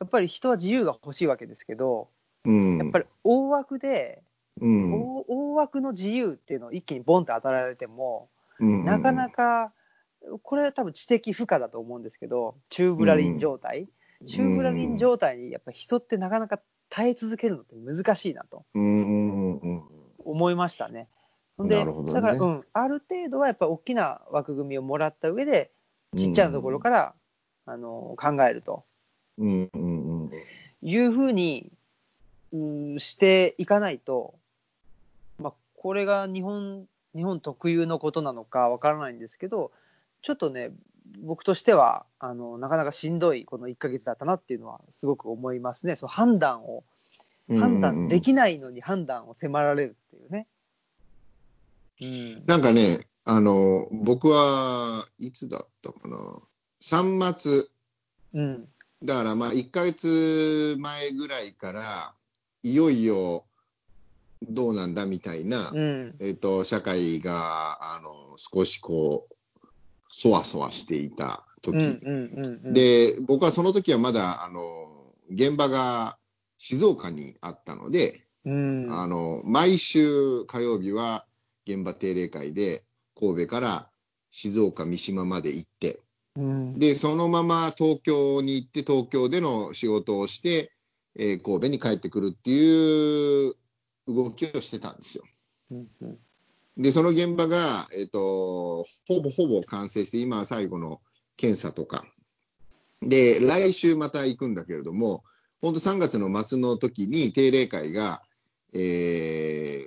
[0.00, 2.08] やっぱり人は自由が欲しいわけですけど、
[2.44, 2.78] うん。
[2.78, 4.22] やっぱり大枠で、
[4.60, 4.92] うん。
[4.92, 8.28] 大大枠の自由っていうのを一気にボンって与えられても、
[8.60, 9.72] うんなかなか、
[10.42, 13.88] これは多分知的負荷だと思うんですけど、宙ぶらりん状態、
[14.26, 19.82] 宙ぶらりん状態にやっぱ人ってなかなか耐え続けるのって難しいなとうんうんうんうん。
[20.24, 21.08] 思いましたね。
[21.58, 22.12] でね。
[22.12, 25.72] だから、うん、ある程度はやっぱり大きな枠組みをもらった上で、
[26.16, 27.14] ちっちゃなところから、
[27.66, 28.84] あの考えると
[29.38, 30.30] うんうんうん。
[30.82, 31.70] いうふうに
[32.52, 32.56] う
[32.96, 34.34] んしていかないと、
[35.38, 39.70] まあ、これが日本日本特有のことなのかわからないんですけど、
[40.22, 40.70] ちょっとね、
[41.22, 45.96] 僕としてはあのなかなかしんどいこの1ヶ月だったなっていうのはすごく思いますね。
[45.96, 46.84] そう判断を
[47.48, 50.46] うん判断できないのに判断を迫られるっていうね。
[52.00, 52.46] うん。
[52.46, 56.18] なんかね、あの、僕はいつだったかな、
[56.80, 57.64] 3末、
[58.34, 58.68] うん
[59.02, 62.14] だからまあ1ヶ月前ぐらいから、
[62.62, 63.44] いよいよ
[64.42, 66.14] どうなんだみたいな、うん。
[66.20, 69.66] えっと社会があの少しこう、
[70.10, 74.60] そわそわしていた時、うんうんうんうん、で、僕はその時はまだあの
[75.30, 76.16] 現場が
[76.58, 78.88] 静岡にあったので、うん。
[78.90, 81.24] あの毎週火曜日は
[81.66, 82.84] 現場定例会で
[83.18, 83.88] 神戸から
[84.30, 86.00] 静岡、三島まで行って、
[86.36, 90.72] うんでそのまま東京に行って、東京での仕事をして、
[91.16, 93.54] えー神戸に帰ってくるっていう
[94.08, 95.24] 動きをしてたんですよ。
[95.70, 96.18] うんうん
[96.76, 101.00] で、その現場が、えっ、と、ほぼほぼ完成して、今は最後の
[101.36, 102.04] 検査とか。
[103.00, 105.22] で、来週また行くんだけれども、
[105.60, 108.22] 本当3月の末の時に定例会が、
[108.72, 109.80] え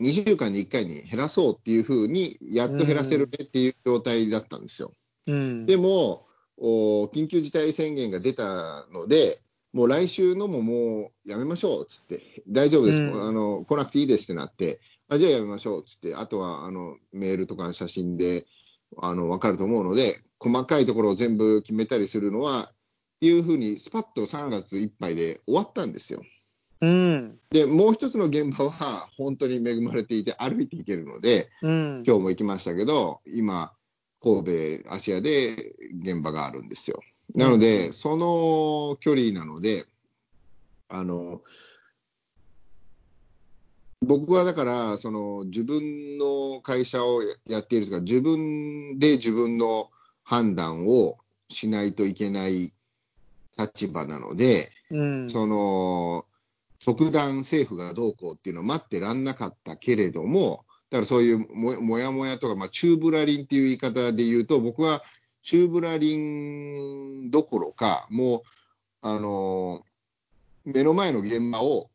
[0.00, 4.92] ー、2週間に1回に減らそうっていうふうに、やっと減らせるねっていう状態だったんですよ。
[5.30, 5.66] うん。
[5.66, 9.40] でも、お緊急事態宣言が出たので、
[9.72, 13.22] もう来週のももうやめましょうっつって、大丈夫です、うん。
[13.22, 18.46] あの来なくていいですってなって、あじゃあやめましょうっつって、あとはあのメールとか写真で
[18.98, 26.22] あの分かると思うので、細かいところを全部決めたりするのは、っていうふうに、スパッと3月いっぱいで終わったんですよ。
[26.80, 27.38] うん。
[27.50, 32.02] で、もう一つの現場は本当に恵まれていて、歩いていけるので、うん。
[32.06, 33.72] 今日も行きましたけど、今、
[34.22, 37.00] 神戸、芦屋で現場があるんですよ。
[37.34, 39.86] なので、うんその距離なので、
[40.88, 41.42] あの、
[44.02, 49.90] 僕はだから、その自分の会社をやっているとか、自分で自分の
[50.24, 52.72] 判断をしないといけない
[53.58, 56.26] 立場なので、うんその
[56.82, 65.02] 特段政府がどうこうっていうのを待ってらんなかったけれども、だからそういうももやもやとか、まあ、チューブラリンっていう言い方で言うと、僕は
[65.42, 68.42] チューブラリンどころか、もう、
[69.02, 69.82] あの
[70.64, 71.88] 目の前の現場を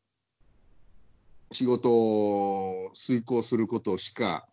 [1.52, 4.48] 仕事を遂行することしか、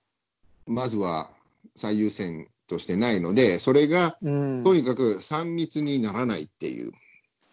[0.66, 1.30] まずは
[1.76, 6.92] 最優先としてないので、それがうんとにかく3密にならないっていう。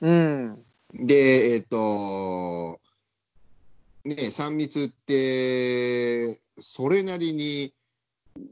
[0.02, 2.80] うんで、えっ、と、
[4.06, 7.74] ね、3密って、それなりに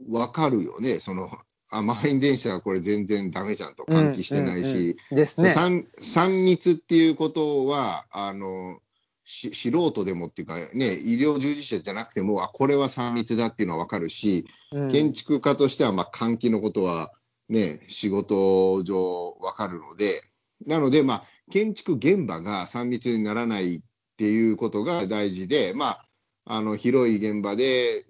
[0.09, 1.29] 分かるよね、その、
[1.69, 5.53] あ、満員電車はこれ全然ダメじゃんと、換気してないし、うんうんですね。
[5.55, 8.79] 3, 3密っていうことは、あの、
[9.25, 14.87] し素人でもっていうかね、医療従事者じゃなくても、あ、これは3密だっていうのは分かるし、うん。
[14.89, 17.11] 建築家としては、まあ、換気のことは
[17.49, 20.23] ね、仕事上わかるので、
[20.65, 23.81] なので、まあ、建築現場が3密にならないっ
[24.17, 26.06] ていうことが大事で、まあ、
[26.47, 28.05] あの、広い現場で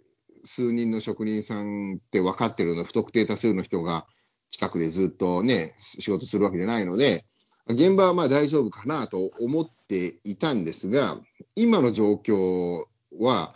[0.45, 4.05] 数人の職人さんって分かってるの、不特定多数の人が
[4.51, 7.25] 近くでずっとね、仕事するわけじゃないので、
[7.67, 11.19] 現場はまあ大丈夫かなと思っていたんですが、
[11.55, 12.85] 今の状況
[13.19, 13.53] は、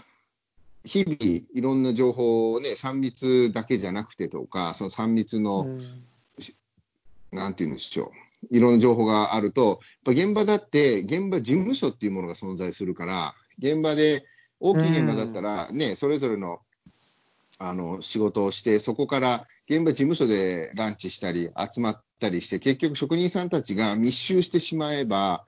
[0.84, 6.04] 日々いろんな情報をね、3密だけじゃなくてとか、その3密の、うん。
[7.32, 8.12] なんていうんでしょ
[8.52, 14.26] う、いろんな情報があると、やっぱ現場だって、現場事務所っていうものが存在するから、現場で、
[14.62, 16.60] 大きい現場だったら、ね、それぞれの
[17.58, 25.46] あの仕事をして、そこから現場事務所でランチしたり、集まったりして、結局、職人さんたちが密集してしまえば、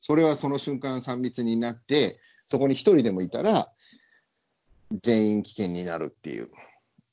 [0.00, 3.70] それはその瞬間、3密になって、そこに1人でもいたら、
[5.02, 6.50] 全員危険になるっていう。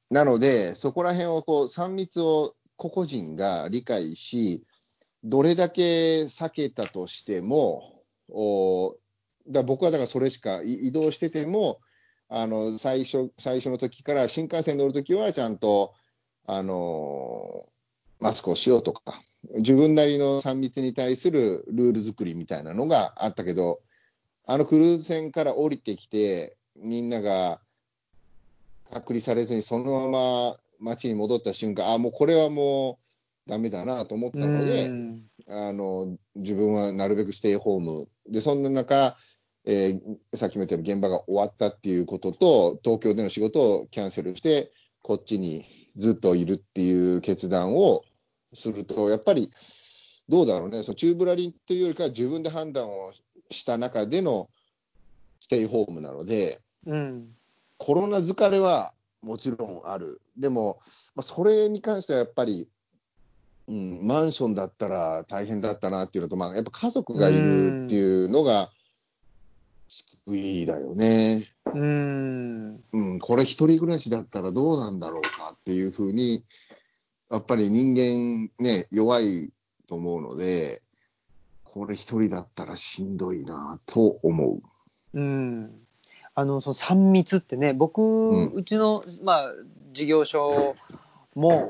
[0.10, 4.64] なので、そこら辺をこう3密を個々人が理解し、
[5.24, 8.98] どれだけ避けたとしても、お
[9.52, 11.80] だ僕はだからそれしかい移動してても、
[12.30, 15.94] あの最初最初の時から新幹線乗るときはちゃんと、
[16.48, 17.68] あの
[18.20, 19.22] マスクをしようとか、
[19.56, 23.82] 自分なりの3密に対するルール作りみたいなのがあったけど、
[24.46, 27.60] あのクルーズ船から降りてきて、みんなが
[28.92, 33.00] 隔離されずにそのまま街に戻った瞬間、あもうこれはも
[33.48, 35.24] うダメだなと思ったので、うん。
[35.48, 38.08] あの自分はなるべくステイホーム。
[38.30, 39.18] で、そんな中、
[39.66, 44.72] えーさっきも言ったように現場が終わったっていうことと、東京での仕事をキャンセルして、
[45.02, 48.04] こっちにずっといるっていう決断を
[48.54, 49.52] すると、やっぱり
[50.30, 53.14] どうだろうね、その宙ぶらりんというよりかは、自分で判断を
[53.50, 54.50] した中での
[55.40, 57.36] ステイホームなので、うん。
[57.78, 60.80] コロナ疲れはもちろんある、でも、
[61.16, 62.68] まあ、それに関してはやっぱり、
[63.68, 68.70] うん、マンションだったら大変だったなっていうのと、まあ、やっぱ家族がいるっていうのが
[70.26, 71.48] 救いだよね。
[71.74, 76.46] うんうん、これ、一人暮らしだったらどうなんだろうかっていうふうに、
[77.30, 79.52] やっぱり人間ね、弱い
[79.88, 80.82] と思うので、
[81.66, 84.62] これ、一人だったらしんどいなと思う。
[85.14, 85.72] うん
[86.34, 89.54] あのその3密ってね僕、うんうちの、まあ、
[89.92, 90.78] 事業所
[91.36, 91.70] も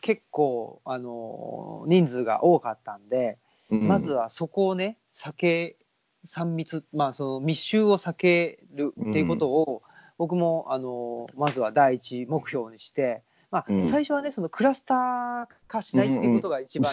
[0.00, 3.38] 結構あの人数が多かったんで、
[3.70, 5.76] うんまずはそこをね避け
[6.24, 9.82] 3密、まあ、その密集を避けるっていうことを、
[10.16, 13.88] 僕もあのまずは第一目標にして、まあうん。
[13.88, 16.92] 最初はねそのクラスター化しないっていうことが一番、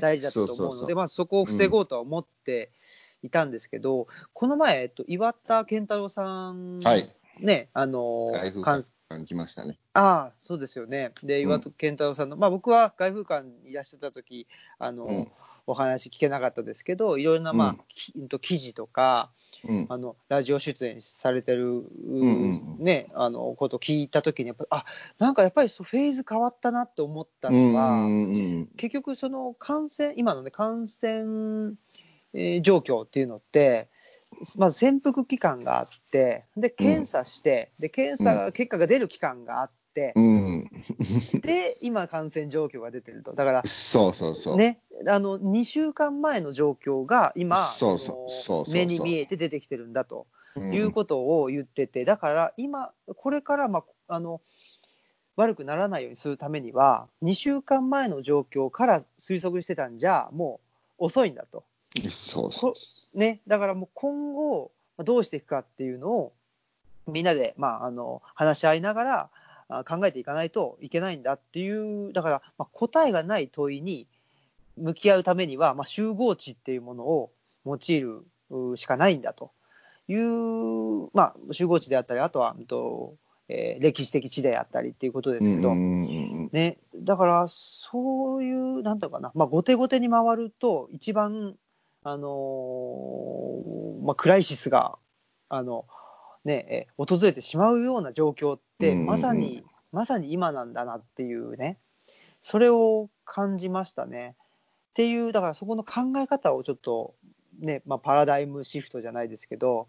[0.00, 2.70] 大事だったと思うのでまあ、そこを防ごうとは思って
[3.22, 7.08] いたんですけど、この前、えっと、岩田健太郎さん、はい、
[7.40, 9.78] ねあの外風感感じましたね。
[9.92, 11.12] ああ、そうですよね。
[11.22, 14.46] で、うん岩戸健太郎さんの、まあ僕は外風館にいらっしゃった時、
[14.78, 15.28] あの、うん
[15.66, 17.76] お話聞けなかったですけど、いろんな、まあ、
[18.16, 18.28] うん。
[18.40, 19.30] 記事とか、
[19.68, 19.86] うん。
[19.88, 21.84] あの、ラジオ出演されてる、
[22.78, 24.84] ね、あの、ことを聞いた時に、やっぱ、あ、
[25.18, 28.08] なんかやっぱりフェーズ変わったなって思ったのは、
[28.76, 31.74] 結局その感染、今のね、感染、
[32.34, 33.88] えー状況っていうのって、
[34.56, 40.31] まず潜伏期間があって、で、検査して、で、検査結果が出る期間があって、うん、
[41.40, 43.32] で、今、感染状況が出てると。
[43.34, 44.56] だから、そうそうそう。
[44.56, 54.40] ね、あの、2週間前の状況が今、そうそうのそうそうそう目に見えて出てきてるんだとうんいうことを言ってて、だから今、これから、まあ、あの、
[55.36, 60.60] 悪くならないようにするためには、2週間前の状況から推測してたんじゃ、も
[60.98, 61.64] う遅いんだと。
[62.08, 66.32] そうそうね、だからもう今後、まあどうしていくかっていうのを、
[67.06, 69.28] みんなで、まあ、あの話し合いながらあ
[69.88, 74.06] 考えていかないといけないんだっていう、だから、まあ、答えがない問いに
[74.76, 77.30] 向き合うためには、まあ、集合値っていうものを
[77.66, 79.52] 用いるうしかないんだと
[80.08, 83.14] いう、まあ、集合値であったり、あとは、うんと
[83.48, 91.56] えー歴史的地であったりっていうことですけど、ね、だから、そういう、なんていうのかな、まあ、後手後手に回ると、一番、
[92.04, 94.96] あのーまあ、クライシスが、
[95.48, 95.86] あの、
[96.44, 101.78] ね、え訪れてしまうような状況って、まさに、まさに今なんだなっていうね、
[102.40, 104.34] それを感じましたね。
[104.90, 107.14] っていう、だからそこの考え方をちょっと、
[107.60, 109.88] ね、まあ、パラダイムシフトじゃないですけど、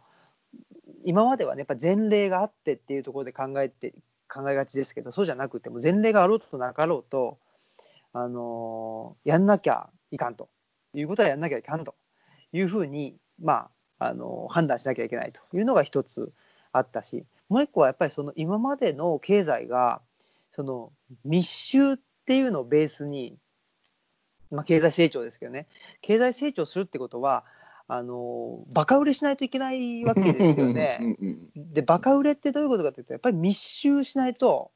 [1.04, 3.94] 今まではね、やっぱ前例があってっていうところで考えて、
[4.30, 7.40] 考えがちですけど、そうじゃなくても、前例があろうとなかろうと、
[8.14, 10.50] あのーやんなきゃいかんと。
[10.94, 11.96] いうことはやんなきゃいかんと。
[12.52, 15.42] いうふうに、まあ、あのー判断しなきゃいけないと。
[15.58, 16.32] いうのが一つ
[16.74, 20.02] あったし、もう一個はやっぱりその今までの経済が、
[20.52, 20.92] その
[21.24, 23.38] 密集っていうのをベースに、
[24.52, 25.68] まあ、経済成長ですけどね、
[26.02, 27.46] 経済成長するってことは、
[27.88, 31.00] あのーバカ売れしないといけないわけですよね。
[31.56, 34.72] で、バカ売れってどういうことかというと、やっぱり密集しないと、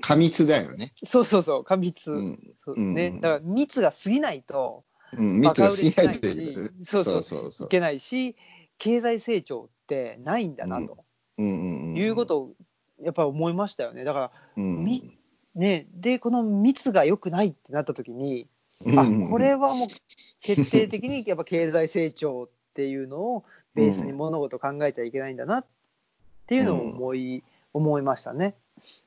[0.00, 0.92] 過密だよね。
[1.04, 2.12] そうそうそう、過密。
[2.12, 2.38] うん。
[2.64, 7.66] そううんね、だから密が過ぎないとうん密がしな売れしないいというし、そうそうそうそう。
[7.66, 8.36] いけないし、
[8.82, 11.04] 経済成長ってないんだなと。
[11.38, 12.54] いうことを
[13.00, 14.02] やっぱり思いましたよね。
[14.02, 15.16] だから、うん、み
[15.54, 18.48] ね、で、この密が良くないってなった時に、
[18.84, 19.88] うんあこれはもう
[20.40, 23.44] 決定的に やっぱ経済成長っていうのを
[23.76, 25.66] ベースに物事を考えちゃいけないんだなっ
[26.46, 28.56] ていうのを思い,、思いましたね。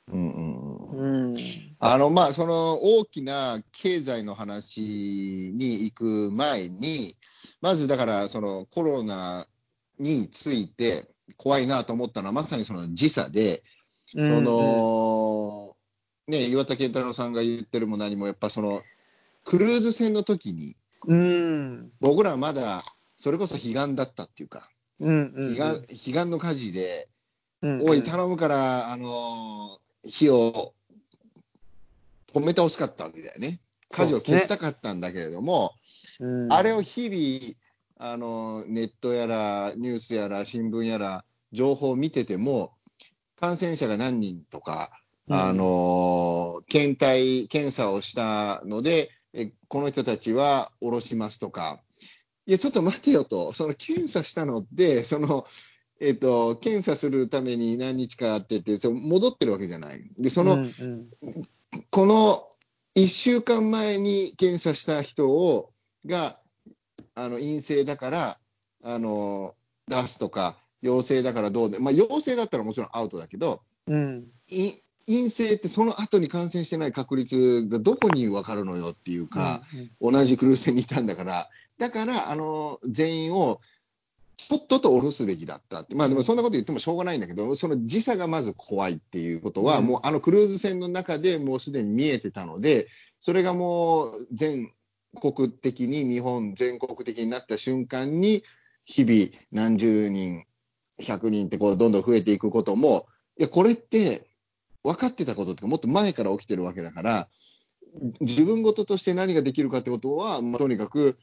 [0.08, 1.36] うんうん。
[1.80, 7.18] あのまあ、その大きな経済の話に行く前に、
[7.60, 9.46] まずだから、そのコロナ
[10.00, 11.06] について
[11.38, 13.64] 怖いなと思ったのは、まさにその時差で、
[14.08, 15.76] その、
[16.28, 18.82] ね、岩田健太郎さんが言ってるも何も、やっぱその、
[19.44, 20.76] クルーズ船の時に、
[21.08, 22.84] うん、僕らはまだ、
[23.16, 24.70] それこそ彼岸だったっていうか、
[25.00, 27.08] うん、うん、彼岸彼岸の火事で、
[27.62, 30.74] うん、おい、頼むから、あの火を
[32.34, 33.60] 止めてほしかったわけだよね。
[33.92, 35.74] 火事を消したかったんだけれども、
[36.20, 37.56] うん、あれを日々、
[37.98, 42.74] あのネットやら、ニュースやら、新聞やら、情報を見てても、
[43.40, 44.92] 感染者が何人とか、
[45.28, 45.36] うん。
[45.36, 51.82] あの検体検査をしたので、えこの人たちは下ろしますとか、
[52.46, 55.46] いや、ちょっと待てよと、その検査したのって、その
[56.00, 60.02] えっと検査するために何日かあってて、その戻ってるわけじゃない。
[60.18, 61.08] で、その、うんうん。
[61.90, 62.50] この
[62.96, 65.72] 1週間前に検査した人を
[66.06, 66.40] が
[67.16, 68.38] あの陰性だから
[68.84, 69.56] あの
[69.88, 74.74] 出すとか、陽性だからどうで、まあ、陽性だったらもちろんアウトだけど、うん、い
[75.08, 79.62] 陰性ってその後に感染してない確率がどこに分かるのよっていうか、
[80.02, 83.62] 同じクルーズ船にいたんだから、だからあの全員を
[84.50, 89.86] とっとと下ろすべきだったって、まあでもそんなこと言ってもしょうがないんだけど、その時差がまず怖いっていうことは、うん。
[89.86, 92.88] もうあのクルーズ船の中でもうすでに見えてたので、
[93.20, 94.72] それがもう全
[95.16, 98.44] 国的に、日本全国的になった瞬間に、
[98.86, 100.46] 日々何十人、
[101.02, 103.08] 100人ってこうどんどん増えていくことも、
[103.38, 104.28] いや、これって
[104.84, 107.28] 分かってたことってもっと前から起きてるわけだから、
[108.20, 111.18] 自分事として何ができるかってことは、まあ、とにかく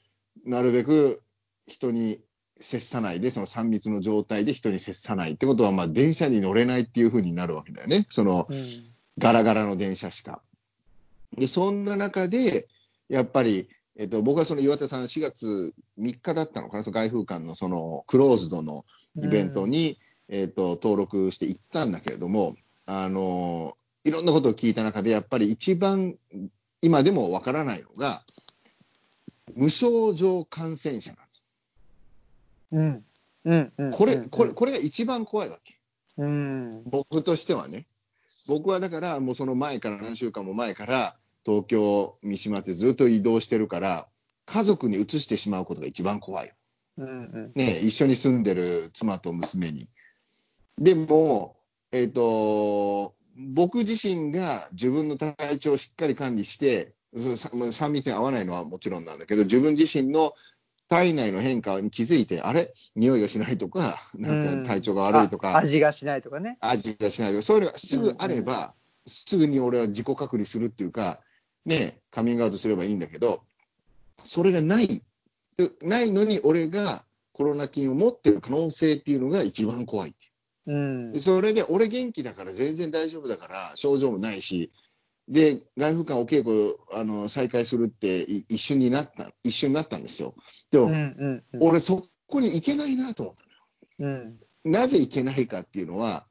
[0.44, 1.22] なるべく
[1.66, 2.22] 人に
[2.58, 10.42] 接さないで、その3密の状態で人に接さないってことは、まあ、電車に乗れないっていうふうになるわけだよね、そのうんガラガラの電車しか。
[11.36, 12.68] で、そんな中で、
[13.08, 18.84] やっぱり、えっと、僕はその岩田さん、4月3日だったのかな、その外風館のそのクローズドの
[19.16, 26.16] イベントに、えっと、登録して行ったんだけれども、あのいろんなことを聞いた中で、やっぱり一番
[26.80, 28.22] 今でもわからないのが、
[29.54, 31.42] 無症状感染者なんです。
[32.72, 33.04] うん
[33.44, 35.78] うんうんこれ、これ、これが一番怖いわけ。
[36.16, 37.86] うん僕としてはね。
[38.48, 44.08] 僕はだから、もうその前から、何週間も前から、東京、三島ってずっと移動してるから、
[44.46, 46.54] 家族に移してしまうことが一番怖いよ。
[46.98, 49.88] うんうんね、一緒に住んでる妻と娘に。
[50.78, 51.56] でも、
[51.90, 60.34] えっ、と、僕自身が自分の体調をしっかり管理して、そうさ3密に合わないのはもちろんなんだけど、自分自身の
[60.88, 62.72] 体内の変化に気づいて、あれ？
[62.96, 66.58] 匂いがしないとか、なんか体調が悪いとか、あ味がしないとかね。
[66.60, 68.74] 味がしないとか、そういうのがすぐあれば、
[69.06, 71.20] すぐに俺は自己隔離するっていうか、
[71.64, 73.42] ね、カミングアウトすればいいんだけど、
[74.24, 75.02] それがない、
[75.56, 80.76] でないのに俺がコロナ菌を持ってる可能性っていうのが一番怖いっていう。
[80.76, 81.12] うん。
[81.12, 84.72] でそれで俺元気だから全然大丈夫だから症状もないし、
[85.28, 90.34] で外風館お稽古あの再開するってい一瞬になった一瞬になったんですよ。
[90.70, 91.62] でも、うんうんうん。
[91.62, 93.34] 俺そこに行けないなと思っ
[93.98, 94.16] たのよ。
[94.64, 94.72] うん。
[94.72, 96.26] なぜ行けないかっていうのは、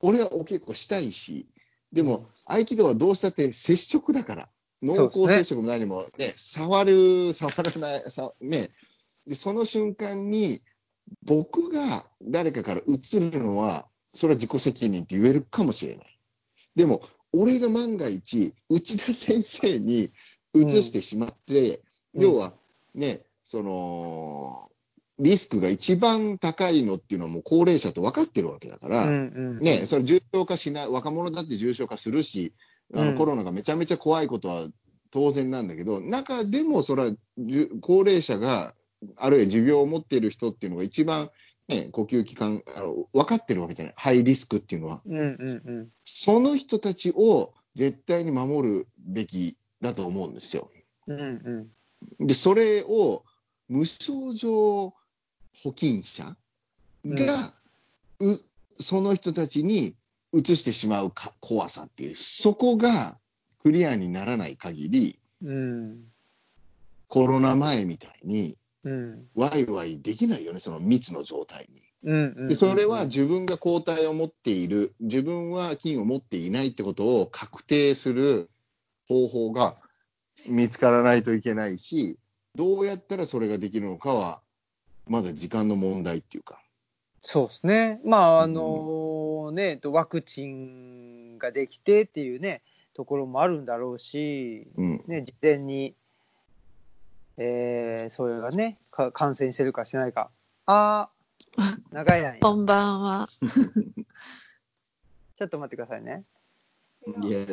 [0.00, 1.46] 俺はお稽古したいし、
[1.92, 4.48] でも、合気道はどうしたって接触だから、
[4.84, 8.70] 濃厚接触も何もね、触る、触らない、さね、
[9.26, 10.62] でその瞬間に、
[11.22, 16.20] 僕が誰かから移るのは、それは自己責任って言えるかもしれない。
[16.76, 20.12] でも、俺が万が一、内田先生に
[20.54, 21.82] 移してしまって、
[22.14, 22.22] うん。
[22.22, 22.54] 要は
[22.94, 24.70] ね、その、
[25.18, 29.58] リスクが一番高いのっていうのはもう高齢者と分かってるわけだから、うんうん。
[29.60, 32.52] ね、それ重症化しない、若者だって重症化するし、
[32.92, 33.16] あのうん。
[33.16, 34.66] コロナがめちゃめちゃ怖いことは
[35.10, 37.12] 当然なんだけど、中でもそれは
[37.80, 38.74] 高齢者が、
[39.16, 41.30] あるいは持病を持っている人っていうのが一番、
[41.68, 45.02] ね、呼吸器官あの分かってるわけじゃない、ハイリスクっていうのは。
[45.06, 50.70] うんうんその人たちを絶対に守るべきだと思うんですよ。
[51.06, 51.20] うん
[52.20, 52.26] うん。
[52.26, 53.24] で、それを
[53.68, 54.94] 無症状
[55.62, 56.36] 保菌者
[57.04, 57.54] が、
[58.20, 58.36] う
[58.80, 59.96] その人たちに
[60.34, 63.16] 移してしまうか怖さっていう、そこが
[63.62, 66.04] クリアにならない限り、うん
[67.06, 71.80] コロナ前みたいに、うんワイワイできないよね、その密の状態に。
[72.48, 78.50] でそれは自分が抗体を持っている、自分は菌を持っていないってことを確定する
[79.08, 79.76] 方法が
[80.46, 82.18] 見つからないといけないし、
[82.54, 84.40] どうやったらそれができるのかは、
[85.06, 86.63] まだ時間の問題っていうか。
[87.26, 88.00] そうですね。
[88.04, 92.60] まあ、あのね、えっとワクチンができてっていうね、
[92.92, 95.94] ところもあるんだろうし、うん、ね、事前に、
[97.38, 100.30] えー、それがね、か感染してるかしてないか。
[100.66, 102.34] あー、長いな。
[102.34, 103.26] こんばんは。
[105.38, 106.24] ちょっと待ってくださいね。
[107.22, 107.46] いや、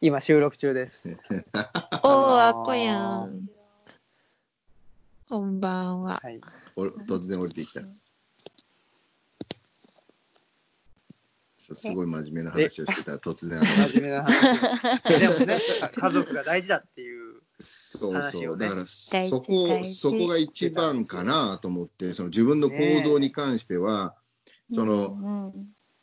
[0.00, 1.18] 今収録中です。
[2.04, 3.48] おー、あっこやん。
[5.28, 6.20] こんばんは。
[6.22, 6.40] はい。
[6.76, 7.80] お突然降りてきた。
[7.80, 7.90] そう
[11.74, 15.18] すごい真面目な話をしてたら突然あの真面目な話。
[15.20, 17.42] でもね、か家族が大事だっていう。
[17.60, 18.66] そうそう、話をね。
[18.68, 24.14] だからそこそこが一番かなと思って、その自分の行動に関しては、
[24.72, 25.52] その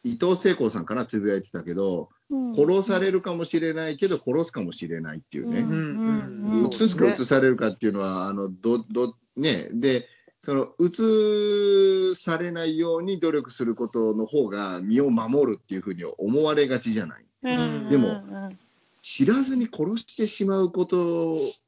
[0.03, 2.09] 伊藤聖子さんからつぶやいてたけど、
[2.55, 6.69] 殺されるかもしれないけど、殺すかもしれないっていうね、うんうんうん。
[6.71, 10.07] 移すか移されるかっていうのは、あのどどね、で、
[10.45, 17.25] その移されないように努力することの方が身を守るっていうふうに思われがちじゃない？
[17.41, 18.59] うんでもうん
[19.01, 20.97] 知らずに殺してしまうこと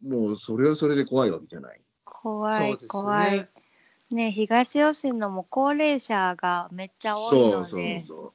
[0.03, 1.81] も、それはそれで怖いわけじゃない？
[2.05, 3.49] 怖い、怖い。
[4.11, 8.01] ね、東吉野も高齢者がめっちゃ多いそうそうので。
[8.01, 8.33] そ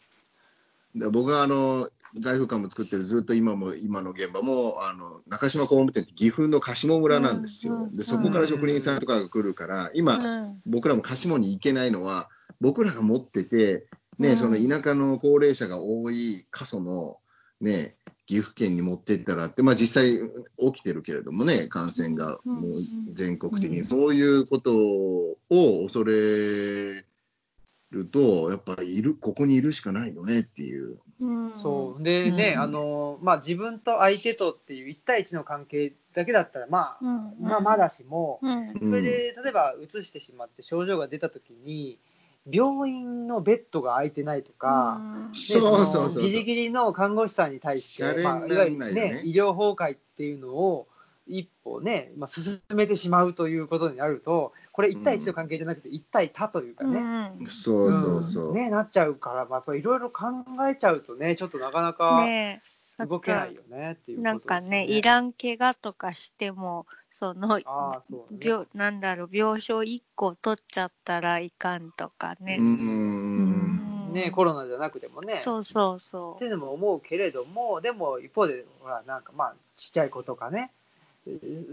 [0.96, 0.98] う。
[0.98, 1.88] で僕はあの
[2.20, 7.74] 外風館も作ってるずっと今も今の現場もあの中島工務店って岐阜の鹿下村なんですよ。
[7.74, 10.60] うんうんでそこから職人さんとかが来るから、今、うん。
[10.66, 12.28] 僕らも鹿下に行けないのは
[12.60, 13.86] 僕らが持ってて、
[14.18, 14.36] ねうん。
[14.36, 17.18] その田舎の高齢者が多い過疎の、
[17.60, 17.96] ね、
[18.26, 20.18] 岐阜県に持ってったらって、まあ、実際
[20.58, 22.80] 起きてるけれどもね感染がうんもう
[23.12, 25.36] 全国的に、うんそういうことを
[25.84, 27.04] 恐れ
[27.92, 30.98] るとやっぱいるここにいるしかないよねっていう。
[31.20, 31.52] うん。
[31.56, 32.02] そう。
[32.02, 32.62] でね、うん。
[32.62, 38.72] あの、まあ、自分と相手とっていう1対1の関係だけだったら、まあ、うんまあ、まだしも、うん。
[38.78, 41.98] それで、例えば、うつしてしまって症状が出たときに、
[42.50, 46.22] 病院のベッドが空いてないとか、でそうそうそうそう。
[46.22, 50.88] のギリギリの看護師さんに対して、まあ、いわゆる、ね、医療崩壊っていうのを
[51.26, 57.10] 一歩ね、まあ、進めてしまうということになると、これ1対1の関係じゃなくて、1対他というかね、
[57.40, 57.46] うん。
[57.46, 58.54] そうそうそう。
[58.54, 60.24] ね、なっちゃうから、まあ、やっぱりいろいろ考
[60.68, 62.28] えちゃうとね、ちょっとなかなか
[62.98, 68.40] 動けないよねっていうことなんかね、いらん怪我とかしても、その、ああ、そうね。
[68.42, 72.56] 病なんだろう、病床1個取っちゃったらいかんとかね。
[72.58, 72.66] うん。
[72.66, 72.76] うん。
[72.76, 75.36] うんね、コロナじゃなくてもね。
[75.36, 80.81] そうそうそっていうのも思うけれども、でも一方で、ほら、なんかまあ、ちっちゃい子とかね、えー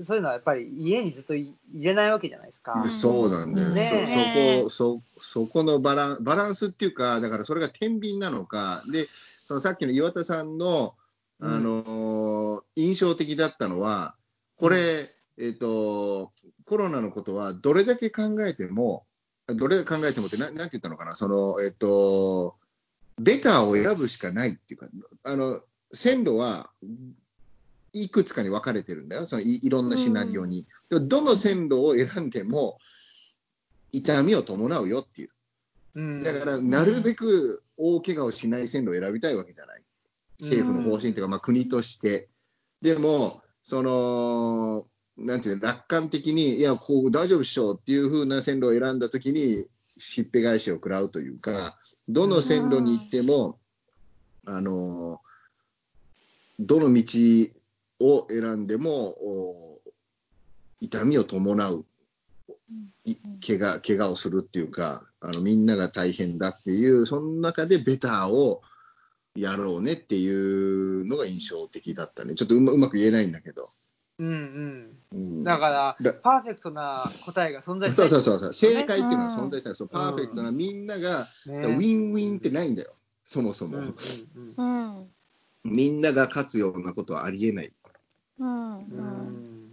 [0.03, 2.73] そういうのはやっぱり家にずっとい入れないわけじゃないですか。
[2.73, 2.89] うん。
[2.89, 3.83] そうなんだよ、ね。
[3.85, 10.95] そそこそそこのバランバランスっていうか、だからそれが天秤なのか、でそのさっきの岩田さんの、
[11.39, 14.15] あのー印象的だったのは、
[14.57, 16.31] これ、えっと、
[16.65, 19.05] コロナのことはどれだけ考えても、
[19.47, 22.55] どれだけ考えてもって、ななんて言ったのかな、そのえっと、
[23.17, 24.87] ベターを選ぶしかないっていうか、
[25.23, 26.69] あの線路は
[27.93, 30.67] いくつかに分かれてるんだよ、そのいいろんなシナリオに。
[30.89, 32.77] でどの線路を選んでも
[33.91, 35.29] 痛みを伴うよっていう。
[35.95, 39.83] うんだから、なるべく大怪我をしない線路を選びたいわけじゃない。
[40.39, 42.29] 政府の方針というか、まあ、国として。
[42.81, 44.85] でも、その、
[45.17, 49.67] なんていうの、楽観的に、いや、こう大丈夫っしょっていう風な線路を選んだときに、
[49.97, 51.77] しっぺ返しを食らうというか、
[52.07, 53.59] どの線路に行っても、
[54.45, 55.19] あの、
[56.59, 57.03] どの道
[57.99, 59.79] を選んでも、お
[60.81, 61.85] 痛みを伴う
[63.03, 68.61] い怪我怪我をするっていうかあのみんなが大変だっていうその中でベターを
[69.35, 72.35] やろうねっていうのが印象的だったね。
[72.35, 73.69] ちょっとうまうまく言えないんだけど、
[74.17, 74.31] うんう
[75.13, 75.41] うん。
[75.41, 75.43] ん。
[75.43, 78.09] だからだ、パーフェクトな答えが存在しない。
[78.09, 78.53] そうそうそうそう。
[78.53, 81.57] 正解っていうのは存在しない、そうパーフェクトなうんみんなが、ね。
[81.59, 82.95] ウィンウィンってないんだよ。
[83.23, 83.95] そもそも、うんうんう。
[84.57, 84.99] うん。
[85.63, 87.71] みんなが勝つようなことはありえない
[88.39, 88.77] うん。
[88.77, 89.69] うんうん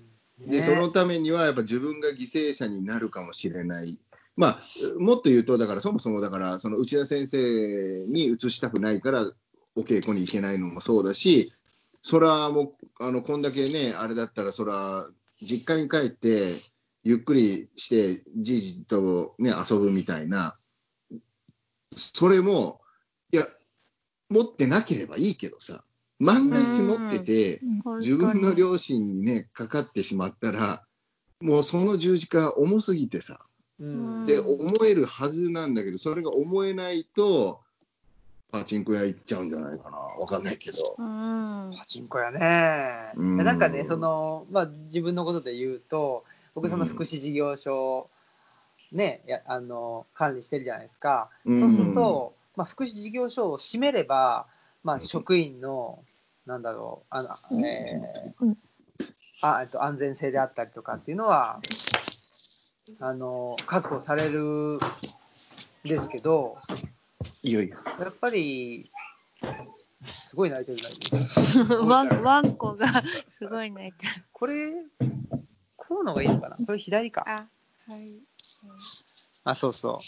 [0.46, 3.98] で、ねそのためにはやっぱ自分が犠牲者になるかもしれない。
[4.36, 4.62] まあ、
[4.98, 9.30] もっと言うと、だからそもそもだから、その内田先生に移したくないから、
[9.76, 11.52] お稽古に行けないのもそうだし、
[12.02, 15.08] それはもう、あの、こんだけね、あれだったら、それは、
[15.40, 16.54] 実家に帰って、
[17.02, 20.56] ゆっくりして、じいじとね、遊ぶみたいな、
[21.96, 22.80] それも、
[23.32, 23.48] いや、
[24.28, 25.82] 持ってなければいいけどさ、
[26.18, 27.60] 万が一持ってて、
[28.00, 30.82] 自分の両親にね、かかってしまったら、
[31.40, 33.40] もうその十字架重すぎてさ、
[33.78, 37.60] うんで思えるはずなんだけどそれが思えないと
[38.50, 40.78] パチンコ屋行っちゃうんじゃないかなわかんないけど。
[40.98, 41.74] うん。
[41.76, 43.12] パチンコやね。
[43.16, 48.08] うんなんかね、その、まあ、自分のことで言うと、僕、その福祉事業所、
[48.92, 51.28] ね、やあの管理してるじゃないですか。
[51.44, 54.46] うんそうすると、まあ、福祉事業所を閉めれば、
[54.86, 56.04] まあ、職員の、
[56.46, 57.28] なんだろう、あの、
[57.60, 58.58] えーうん
[59.42, 61.60] あえっと、安全性であったりとかっていうのは、
[63.00, 64.78] あの、確保されるん
[65.84, 66.56] ですけど、
[67.42, 67.78] いよいよ。
[67.98, 68.92] やっぱり、
[70.04, 70.78] すごい泣いてる
[71.66, 74.24] な、 ワン、ワンコがすごい泣いてる。
[74.32, 74.72] これ、
[75.76, 76.56] こうのがいいのかな？
[76.64, 77.24] これ左か。
[77.26, 77.32] あ、
[77.90, 78.22] はい。
[79.42, 80.00] あ、そうそ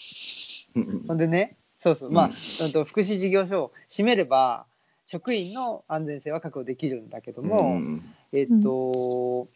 [0.77, 0.81] う。
[0.81, 2.31] うんほんでね、そうそう、まあ、うん。
[2.85, 4.67] 福祉事業所を閉めれば、
[5.07, 8.03] 職員の安全性は確保できるんだけども、うん。
[8.33, 9.49] えっと、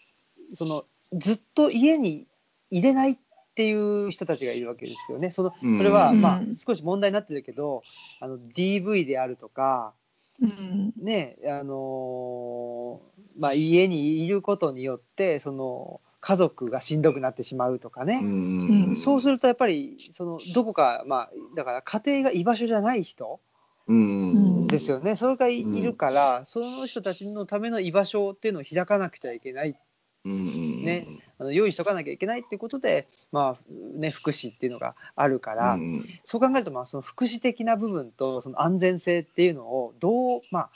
[0.54, 2.26] その、ずっと家に
[2.70, 3.18] 入れないっ
[3.54, 5.30] ていう人たちがいるわけですよね。
[5.30, 5.76] そのうん。
[5.76, 6.20] それは、うん。
[6.22, 7.82] まあ、少し問題になってるけど、
[8.20, 9.92] あの DV であるとか、
[10.40, 10.92] うん。
[10.96, 18.20] ね、あのーまあ、家にいることによって、その、家族がしんどくなってしまうとかね。
[18.22, 18.96] うん。
[18.96, 23.40] そうするとやっぱり、その、どこか、まあ、だから家庭が居場所じゃない人
[23.88, 24.66] うん。
[24.68, 25.16] ですよね。
[25.16, 29.76] それがいるから、その人たちのための居場所っていうのを開かなくちゃいけない、
[30.24, 30.84] うん。
[30.84, 31.08] ね。
[31.40, 36.06] あの用意しとかなきゃいけないっていうことで、まあ、ね、福祉っていうのがあるから、うん。
[36.22, 40.70] そう考えると、まあ、その福祉的な部分と、その安全性っていうのを、どう、まあ、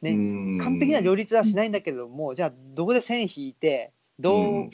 [0.00, 0.58] ね、うん。
[0.58, 3.90] 完璧な両立はしないんだけれども、じゃあ、どこで線引いて、
[4.20, 4.70] どう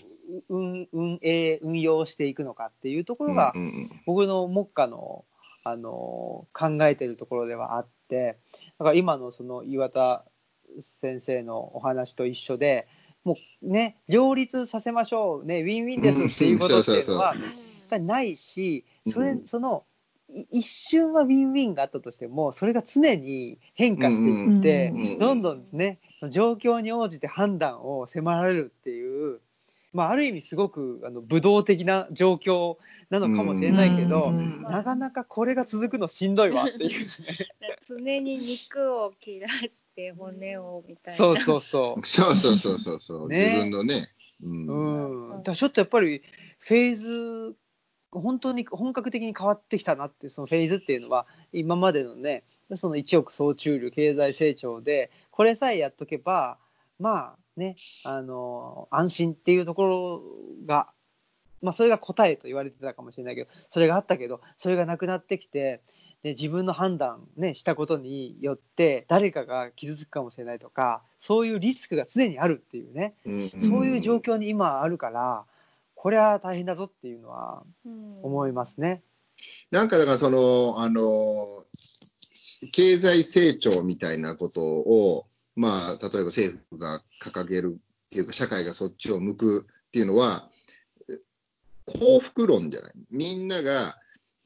[0.48, 5.24] 運運営、運用していくのかっていうところが、うんうん僕の目下の、
[5.64, 8.38] あの考えてるところではあって、
[8.78, 10.24] だから今のその岩田
[10.80, 12.86] 先生のお話と一緒で、
[13.24, 17.44] もうね、両立させましょう、ね、ウィンウィンですっていうことっていうのは、やっ
[17.90, 19.46] ぱりないし、それうん。
[19.46, 19.84] その
[20.28, 25.98] い一瞬はウィンウィンがあったとしても、それが常に変化していって、どんどんね、
[26.30, 29.40] 状況に応じて判断を迫られるっていう、
[29.92, 32.76] まあ、ある意味すごくあの武道的な状況
[33.10, 36.88] なのかもしれないけど、うんなかなかこれが続くのしんどいわっていうね。
[37.86, 41.16] 常に肉を切らして骨をみたいな。
[41.16, 44.08] そうそうそ そうそうそうそうそう、ね自分のね。
[44.42, 44.54] うう。
[44.54, 45.42] んうん。
[45.42, 46.22] だちょっとやっぱり
[46.58, 47.56] フェーズ、
[48.12, 56.58] 本当に本格的に変わってきたなっていう、そのフェーズっていうのは、今までのね、その一億総中流経済成長で、これさえやっとけば、
[56.98, 60.22] まあね、あの、安心っていうところ
[60.66, 60.88] が、
[61.60, 65.82] まあそれが答えと言われてたかもしれないけど、それがあったけど、それがなくなってきて、
[66.22, 75.44] で自分の判断、ね、したことによって誰かが傷つくかもしれないとかそういうリスクが常にあるっていうねうんそういう状況に今あるから、
[75.94, 79.02] これは大変だぞっていうのはうん思いますね。
[79.70, 81.64] なんかだからその、あの、
[82.72, 85.26] 経済成長みたいなことを、
[85.58, 90.48] まあ、例えば政府が掲げるっていうか、社会がそっちを向くっていうのは、
[91.84, 92.92] 幸福論じゃない。
[93.10, 93.96] みんなが、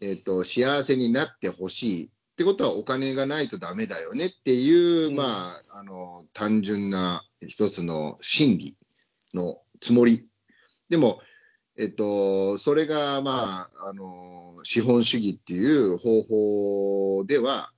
[0.00, 8.76] えっと幸せになってほしいってことはお金がないとダメだよねっていう、うんまあ、あの、単純な一つの心理
[9.34, 10.30] のつもり。
[10.88, 11.20] でも、
[11.76, 16.22] えっと、それが、まあ、あの、資本主義っていう方
[17.18, 17.71] 法では、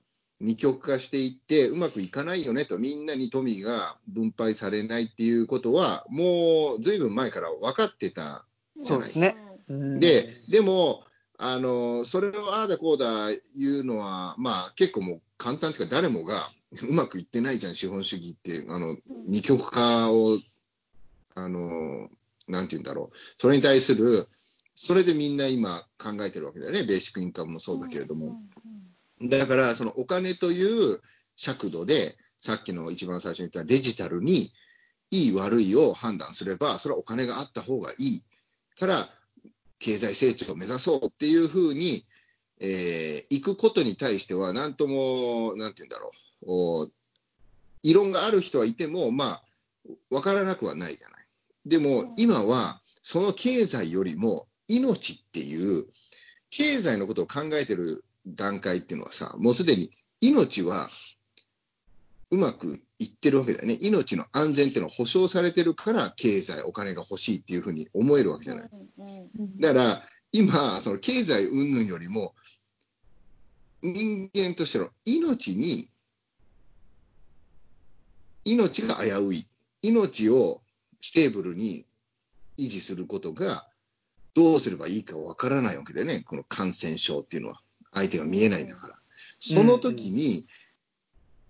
[0.45, 8.45] 二極化していって、うまくいかないよねと、みんなに富が分配されないっていうことは、もうずいぶん前から分かってた
[8.79, 9.37] じゃないそうですね。
[9.67, 11.03] うんで、でも、
[11.39, 16.35] あの、それをああだこうだ言うのは、まあ結構もう簡単っていうか誰もが
[16.87, 18.65] うまくいってないじゃん、資本主義って。
[18.69, 18.95] あの、
[19.27, 20.37] 二極化を、
[21.33, 22.09] あの、
[22.47, 23.17] なんて言うんだろう。
[23.37, 24.27] それに対する、
[24.75, 26.83] それでみんな今考えてるわけだよね。
[26.83, 28.39] ベーシックインカムもそうだけれども。
[29.29, 31.01] だから、そのお金という
[31.35, 34.51] 尺度で、さっきの一番最初に言ったデジタルに、
[35.11, 38.23] いい悪いを判断すれば、それはお金があった方がいい
[38.79, 39.07] から、
[39.79, 42.05] 経済成長を目指そうっていうふうに、
[42.59, 46.11] えー行くことに対しては、なんとも、なんて言うんだろ
[46.85, 46.91] う、
[47.83, 49.43] 異論がある人はいても、まあ、
[50.09, 51.27] わからなくはないじゃない。
[51.65, 55.85] でも、今は、その経済よりも、命っていう、
[56.49, 60.89] 経済のことを考えてる段階っていうのはさ、もうすでに命は
[62.31, 63.77] うまくいってるわけだよね。
[63.81, 68.69] 命の安全っていうのは保証されてるから、経済、お金が欲しいっていうふうに思えるわけじゃない。
[69.59, 70.01] だから、
[70.31, 72.33] 今、その経済云々よりも、
[73.81, 75.89] 人間としての命に、
[78.43, 79.45] 命が危うい。
[79.81, 80.61] 命を
[81.01, 81.85] stable に
[82.57, 83.67] 維持することが
[84.33, 87.61] どうすればいいかわからないわけだよね、この感染症っていうのは。
[87.95, 88.95] 相手が見えないんだから。
[89.39, 90.47] その時に、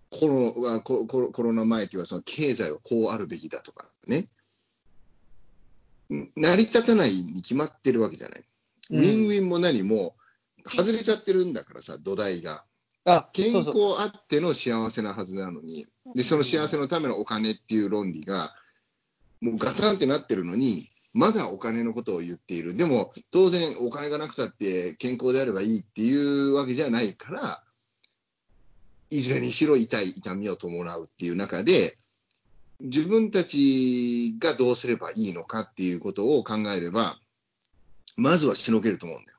[0.10, 4.28] コロはココロコロナ前っていうのはその経済はこうあるべきだとかね。
[6.14, 8.44] ん成り立たないに決まってるわけじゃない。
[8.92, 10.16] うんウィンウィンも何も
[10.66, 12.64] 外れちゃってるんだからさ、土台が。
[13.06, 13.54] あ、健。
[13.54, 18.56] 康あっての幸せなはずなのに、で、その幸せのためのお金っていう論理が、
[19.42, 22.76] もうガタンってなってるのに、まだお金のことを言っている。
[22.76, 27.64] でも、当然お金がなくたって健康であればいいっていうわけじゃないから、
[29.10, 31.98] いずれにしろ痛い痛みを伴うっていう中で、
[32.82, 37.18] 自分たちがどうすればいいのかっていうことを考えれば、
[38.18, 39.38] まずはしのげると思うんだよ。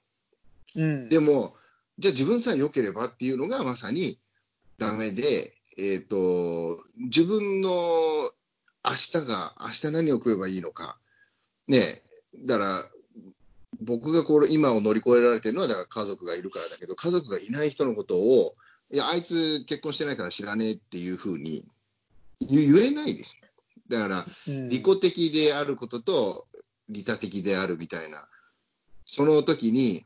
[0.76, 1.08] うん。
[1.10, 1.56] でも、
[1.98, 4.18] じゃあ自分さえ良ければっていうのがまさに
[4.78, 10.96] ダメで、えっ、と、自分の明日が、明日何を食えばいいのか。
[11.68, 12.02] ね
[12.44, 12.84] だから、
[13.80, 18.54] 僕がこれ今を乗り越えられてるのは、だから家族がいるからだけど、家族がいない人のことを、
[18.90, 21.64] いや、あいつ結婚してないから知らねえっていうふうに
[22.40, 23.48] 言言えないですよ。
[23.88, 26.46] だから、うん利己的であることと
[26.88, 28.26] 利他的であるみたいな、
[29.04, 30.04] その時に、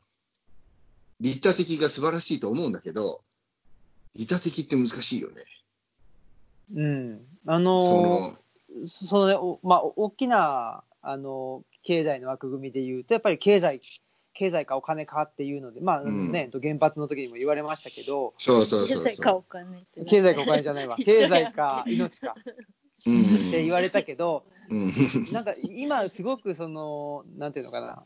[1.19, 3.21] 利他的が素晴らしいと思うんだけど、
[4.15, 5.43] 利他的って難しいよね。
[6.75, 7.21] うん。
[7.45, 13.79] あのその、そのね、おまあ、お大きな、あの、経済の枠組みで言うと、やっぱり経済、
[14.33, 16.31] 経済かお金かっていうので、まあうん。
[16.31, 19.41] ね、原発の時にも言われましたけど、そうそうそう経済かお。
[19.41, 19.83] 金。
[20.07, 22.35] 経済かお金じゃないわ、 経済か命か。
[23.07, 23.21] うん。
[23.47, 24.91] って言われたけど、うん。
[25.31, 28.05] なんか今すごくその、なんていうのかな、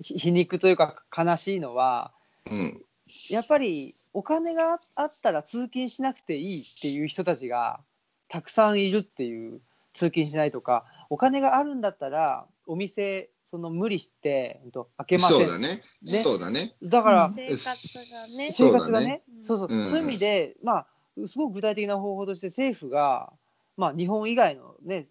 [0.00, 2.12] ひ皮肉というか悲しいのは、
[2.50, 2.84] うん。
[3.30, 7.80] やっぱりお金があったら通勤しなくていいっていう人たちが
[8.28, 9.62] たくさんいるっていう、
[9.98, 15.40] 通勤しないとか、お金があるんだったら、お店、その無理して、うんと開けません。
[15.40, 15.82] そうだね。
[16.02, 16.74] ねそうだね。
[16.82, 18.50] だから、生活がね。
[18.52, 20.86] 生活がねそうそうそう、うんそういう意味で、まあ、
[21.26, 23.32] すごく具体的な方法として政府が、
[23.76, 25.08] まあ、日本以外のね、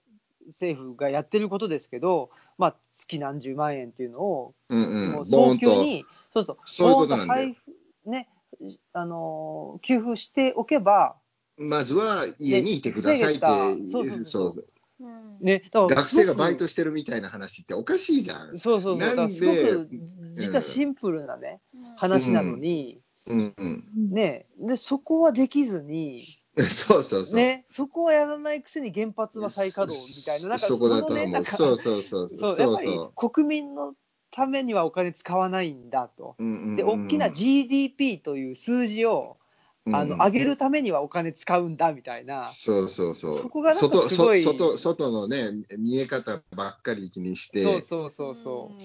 [0.48, 5.12] 政府がやってることですけど、まあ、月何十万円っていうのを、うんうん。
[5.12, 5.26] もう。
[5.28, 7.56] 早急に、そうそう、そういうことなん
[8.06, 8.30] ね、
[8.94, 11.16] あのー給付しておけば、
[11.58, 13.40] まずは家にいてくださいって。
[13.40, 14.77] でそうそうそうそううん
[15.40, 18.58] ね、だから学生がバイすトしてるみたいな話っておかしいじゃん。
[18.58, 23.84] そうそうそう、だからすごなんでく、実はシンプルなね、うん話なのに、うんうん。
[24.12, 26.26] ね、で、そこはできずに、
[26.58, 27.36] そうそうそう。
[27.36, 31.34] ね、そこはやらないくせに原発は再稼働みたいな、なんかそこだとのね、思う。
[31.34, 32.30] なんかそうそうそう。
[32.30, 33.94] そうやっぱりそ国民の
[34.32, 36.36] ためにはお金使わないんだと。
[36.40, 39.38] ううんうんうんで、大きな GDP という数字を、
[39.94, 40.20] あのうん。
[40.20, 43.38] 上げるためにはお金使うんだみたいな、そうそうそう。
[43.38, 44.42] そこがなんかすごい。
[44.42, 47.62] 外、外、外のね、見え方ばっかり気にして。
[47.62, 48.84] そうそうそうそう、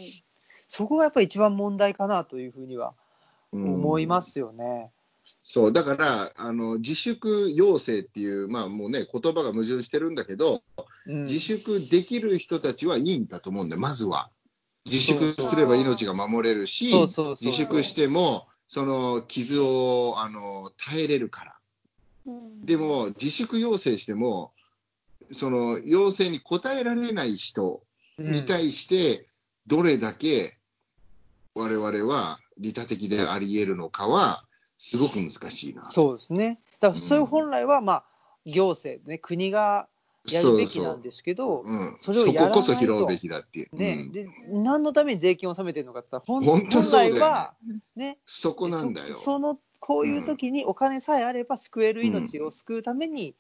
[0.69, 2.95] そこがやっぱり一番問題かなというふうには
[3.53, 3.75] うん。
[3.75, 4.91] 思いますよね。
[5.43, 10.63] そう、だから、あの、自粛要請っていう、まあもうね、言葉が矛盾してるんだけど、
[11.07, 11.25] うん。
[11.25, 14.31] 自粛できる人たちはいいんだと思うんだよ、まずは。
[14.85, 16.91] 自粛すれば命が守れるし
[17.41, 21.55] 自粛しても、その傷をあの耐えれるから。
[22.25, 24.53] うんでも、自粛要請しても、
[25.33, 27.83] その要請に応えられない人
[28.19, 29.29] に対して、
[29.67, 30.57] どれだけ
[31.55, 34.47] 我々は利他的であり得るのかは、
[34.79, 35.91] すごく難しいな。
[35.91, 36.59] そうですね。
[36.81, 38.05] だからそれ本来は、まあ、
[38.47, 39.87] 行政、ね、国が
[40.31, 43.69] やるべきなんですけど、うん、それをやらないとそここそ拾うべきだっていう。
[43.73, 47.55] うんねで何のために税金を納めてるのかって言ったら、本来は、
[47.97, 49.15] ね、そこなんだよ。
[49.15, 53.35] そそのこういう時にお金さえあれば救える命を救うために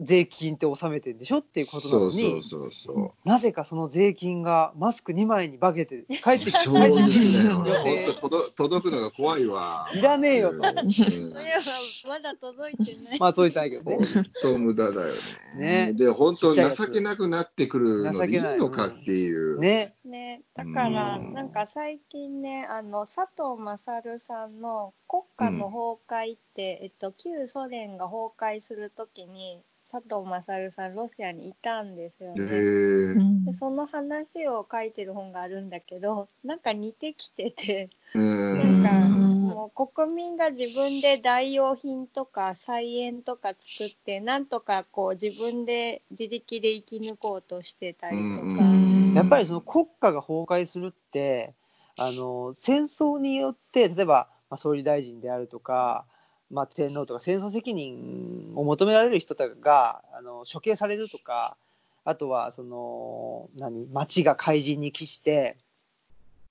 [0.00, 3.28] 税金って納めてるんでしょっていうことなのに、そうそうそうそう。
[3.28, 6.96] なぜかその税金がマスク2枚に化けて 帰ってきちょうどいいん
[7.44, 7.64] だよ。
[7.66, 9.88] 予定本当届届くのが怖いわ。
[9.94, 10.58] いらねえよと
[12.08, 13.18] まだ届いてない。
[13.18, 13.98] まあそういったけどね。
[14.14, 15.14] 本当無駄だよ
[15.56, 15.86] ね。
[15.86, 19.58] ねで、本当情けなくなってくるのでいいのかっていう。
[19.58, 19.94] ね。
[20.04, 29.62] ね、だから、うんなんか最近ね、あの佐藤勝さんの国家の崩壊って、えっと、旧ソ連が崩壊するときに、
[29.92, 32.44] 佐藤勝さん、ロシアにいたんですよへね。
[32.46, 38.82] ーでその話を書いてる本があるんだけど、なんか似てきてて、うん。
[38.82, 48.22] なんかうんもう国民が自分で代用品とか菜園とか作って、なんとかこう自分で自力で生き抜こうとしてたりとか。
[48.22, 49.14] うん。
[49.14, 51.54] やっぱりその国家が崩壊するって、
[51.98, 56.06] あの戦争によって、例えば、まあ、総理大臣であるとか、
[56.50, 61.56] まあ、天皇とか戦争責任を求められる人があの処刑されるとか、
[62.04, 65.56] あとはその何町が怪人に帰して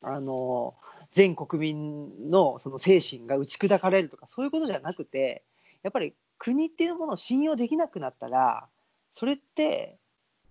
[0.01, 0.75] あの
[1.11, 5.43] 全国民のその精神が打ち砕かれるとかそういうことじゃなくて
[5.83, 8.67] やっぱり国っていうものを信用できなくなったら
[9.11, 9.97] それって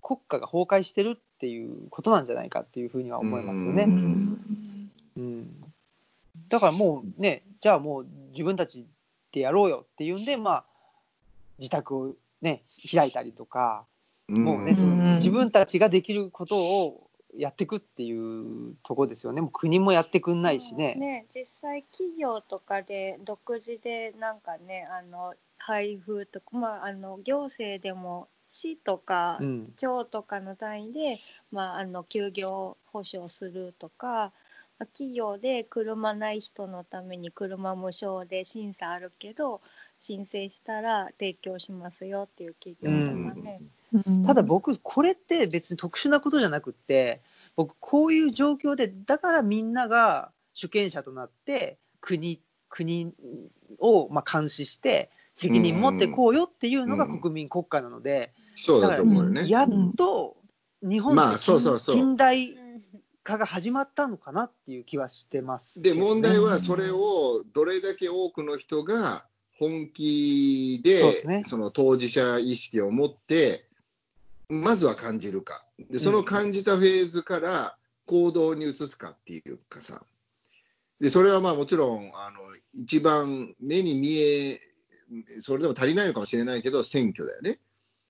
[0.02, 3.84] 国家が崩壊してるっていうことなんじゃないかっていうふうには思いますよね。
[3.84, 5.72] うんうん、
[6.48, 8.86] だからもうねじゃあもう自分たち
[9.32, 10.64] でやろうよっていうんでまあ
[11.58, 13.84] 自宅をね開いたりとか
[14.28, 19.40] もうね、んそのうん自分たちができることをやっていくっていうとこですよね。
[19.40, 20.94] もう国もやってくんないしね。
[20.96, 31.20] ね実際企業とかで独自でなんかねあの配布とかまああの行政でも市とかうん、町とかの単位で、
[31.52, 34.32] まあ、あの休業保障するとか、まあ
[34.86, 39.60] 企業で車ない人のために車無償で審査あるけど
[39.98, 43.60] 申請したら提供しますよっていう企業とかね。
[44.26, 47.20] ただ僕これって別に特殊なことじゃなくって
[47.56, 53.12] 僕こういう状況でだからみんなが主権者となって国国
[53.78, 57.20] をまあ監視して責任持ってこうよっていうのがうん。
[57.20, 59.48] 国民国家なので、そうだと思うよね。
[59.48, 60.36] やっと
[60.82, 61.96] 日本まあでそうそうそう。
[61.96, 62.67] 近代うん
[63.28, 69.26] 化が始まったのかなっていう気はしてますね、問題はそれをどれだけ多くの人が
[69.58, 73.66] 本気で、ねその当事者意識を持って、
[74.48, 75.62] まずは感じるか。
[75.90, 77.76] で、その感じたフェーズから
[78.06, 80.02] 行動に移すかっていうかさ。
[80.98, 82.38] で、それはまあもちろん、あの、
[82.72, 84.58] 一番目に見え、
[85.40, 87.58] それでも足りないのかもしれないけど、選挙だよね。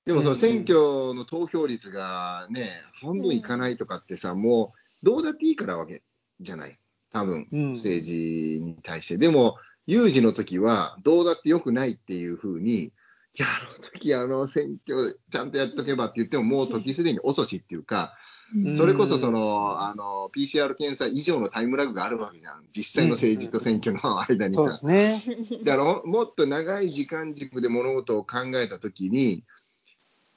[0.05, 6.03] でもその選挙の投票率がね、半分いかないとかってさ、もうどうだっていいからわけ
[6.41, 6.79] じゃない。
[7.13, 9.17] 多分、うん政治に対して。
[9.17, 12.93] でも、有事の時はどうだってよくないっていうふうに、い
[13.37, 22.65] や、あの時あの選挙ちゃんとやっとけばって言っても、もう時すでに遅しっていうか、うんそれこそその、あの、PCR 検査以上のタイムラグがあるわけじゃん。
[22.75, 24.73] 実際の政治と選挙の間にさ。
[24.73, 25.59] そうですね。
[25.65, 29.45] だからもっと長い時間軸で物事を考えたときに、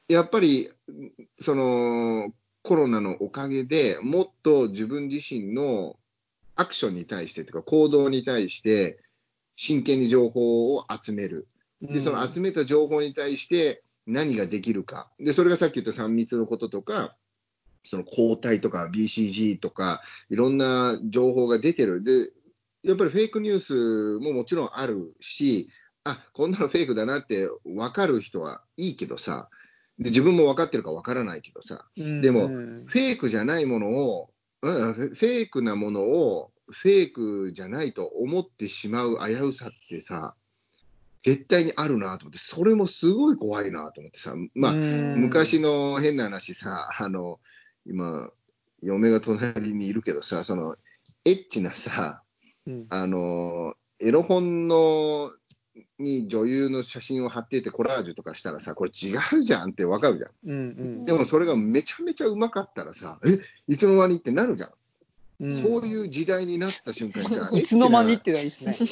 [0.10, 0.72] やっぱり
[1.40, 2.34] その
[2.64, 5.98] コロナのおかげでもっと自分自身の
[6.56, 9.00] アクションに対してとか行動に対して
[9.56, 11.48] 真剣に情報を集める。
[11.82, 15.10] で、その集めた情報に対して何ができるか。
[15.20, 17.16] で、それがさっき言った3密のこととか、
[17.84, 22.04] その抗体とか BCG とか、いろんな情報が出てる。
[22.04, 22.32] で、
[22.84, 25.70] やっぱりフェイクニュースももちろんあるし、
[26.04, 29.50] あ、こんなのフェイクだなって分かる人はいいけどさ、
[30.02, 32.22] で自分も分かってるか分からないけどさ、うん。
[32.22, 32.86] でもうん。
[32.88, 34.30] フェイクじゃないものを、
[34.64, 40.34] うんフェイクなものをフェイクじゃないと思ってしまう危うさってさ、
[41.24, 45.22] 絶対にあるなと思って、それもすごい怖いなと思ってさ、まあ、うん。
[45.22, 47.40] 昔の変な話さ、あの、
[47.86, 48.30] 今、
[48.82, 50.76] 嫁が隣にいるけどさ、その、
[51.26, 52.24] エッチなさ、
[52.66, 52.86] うん。
[52.90, 55.32] あの、エロ本の、
[56.00, 60.32] に女優の写真を貼っていてコラージュとかしたらさ、これ違うじゃんってわかるじゃん。
[60.50, 60.60] うんう
[61.02, 64.70] んでもそれがめちゃめちゃうまかったらさ、え、いつの間にってなるじゃん。
[64.70, 64.74] う
[65.48, 68.76] んそういう時代になった瞬間にさ、 いつの間にっていうのはいいですね。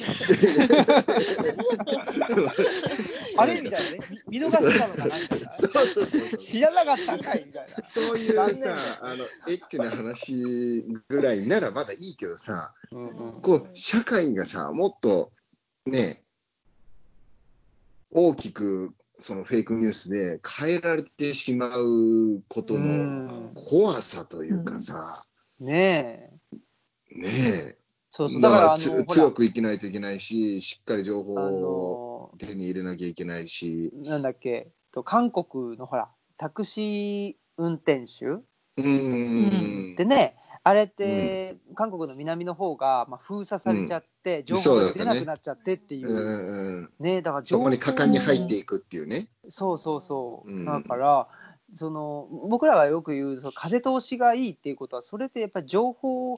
[3.38, 4.00] あれみたいなね。
[4.28, 5.50] 見見逃してたのかなみたいな。
[5.50, 7.76] チなそうそうそうそう知らなかったんかいみたいな。
[7.86, 8.50] そういうさ、
[9.02, 15.32] あの、エッチな話ぐらいならまだいいけどさ、うんうんこう、社会がさ、もっと、
[15.86, 16.24] ね、
[18.12, 23.14] 大きく、そのフェイクニュースで変えられてしまうことうの
[23.50, 23.54] ん。
[23.56, 25.22] 怖さというかさ、
[25.60, 26.40] ねえ。
[27.16, 27.78] ねえ、
[28.10, 28.42] そうそう。
[28.42, 29.24] だから、あつの、ほら。
[29.24, 32.00] 強、く生きないといけないし、しっかり情報あを
[32.32, 38.26] の、手に入れなきゃいけないし、なんだっけ、と韓国のほら、タクシー運転手
[38.78, 39.96] うーん。
[39.96, 40.36] でね、
[40.70, 46.92] あれって、韓国の南の方が、まあ、封鎖されちゃって、情報が出なくなっちゃってっていう。
[47.00, 49.30] ね、だからそこに果敢に入っていくっていうね。
[49.50, 50.52] そうそうそう。
[50.52, 50.66] うん。
[50.66, 51.28] だから、
[51.74, 56.36] その僕らがよく言うその風通しがいいっていうことは、それってやっぱり情報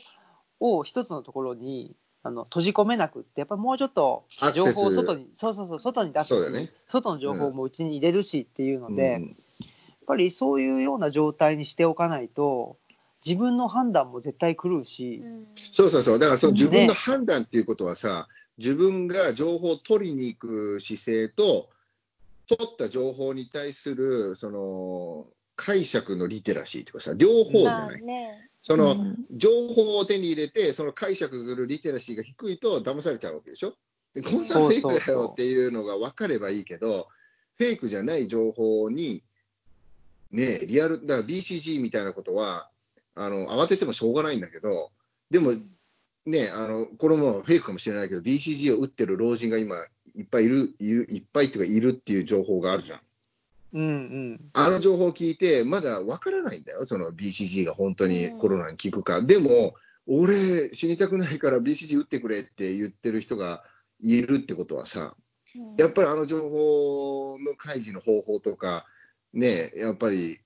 [0.62, 4.26] を一つのところにあの閉じ込めなくって、やっぱりもうちょっと
[4.56, 6.46] 情報を外に、そうそうそう、外に出す。
[6.46, 6.72] し、ね。
[6.88, 9.24] 外の情報もうちに入れるしっていうので、うん。
[9.24, 9.68] やっ
[10.08, 12.78] ぱりそういうような状態にしておかないと、
[13.26, 15.24] 自分の判断も絶対狂うし、
[15.72, 16.20] そうそうそう。
[16.20, 21.70] だからそのね自分の判断っていうことはさ、自分が情報を取りに行く姿勢と、
[22.48, 28.02] 取った情報に対する、その、解釈のリテラシーとかさ、両方じゃまあない。
[28.02, 33.76] ね、その、うん情報を手に入れて、その解釈するリテラシーが低いと騙されちゃうわけでしょ。
[34.14, 37.08] でこんなフェイクだよっていうのが分かればいいけど、
[37.58, 39.24] フェイクじゃない情報に、
[40.32, 42.71] ね、リアル、だから BCG みたいなことは、
[43.16, 44.92] あの、慌ててもしょうがないんだけど、
[45.30, 45.54] でも、
[46.26, 49.76] ね、あの、これもフェイクかもしれないけど、BCG を打ってる老人が今、
[50.16, 53.00] いっぱいいる、いる、いっぱいっていうか、いるっていう情報があるじゃん。
[53.74, 54.50] うんうん。
[54.54, 59.22] あの情報を聞いて、まだわからないんだよ、その BCG が本当にコロナに効くか。
[59.22, 59.76] でも、
[60.08, 63.64] 俺、死にたくないから BCG 打ってくれって言ってる人が
[64.02, 65.22] いるってことはさ、うん
[65.78, 68.86] やっぱりあの情報の開示の方法とか、
[69.34, 70.40] ね、やっぱり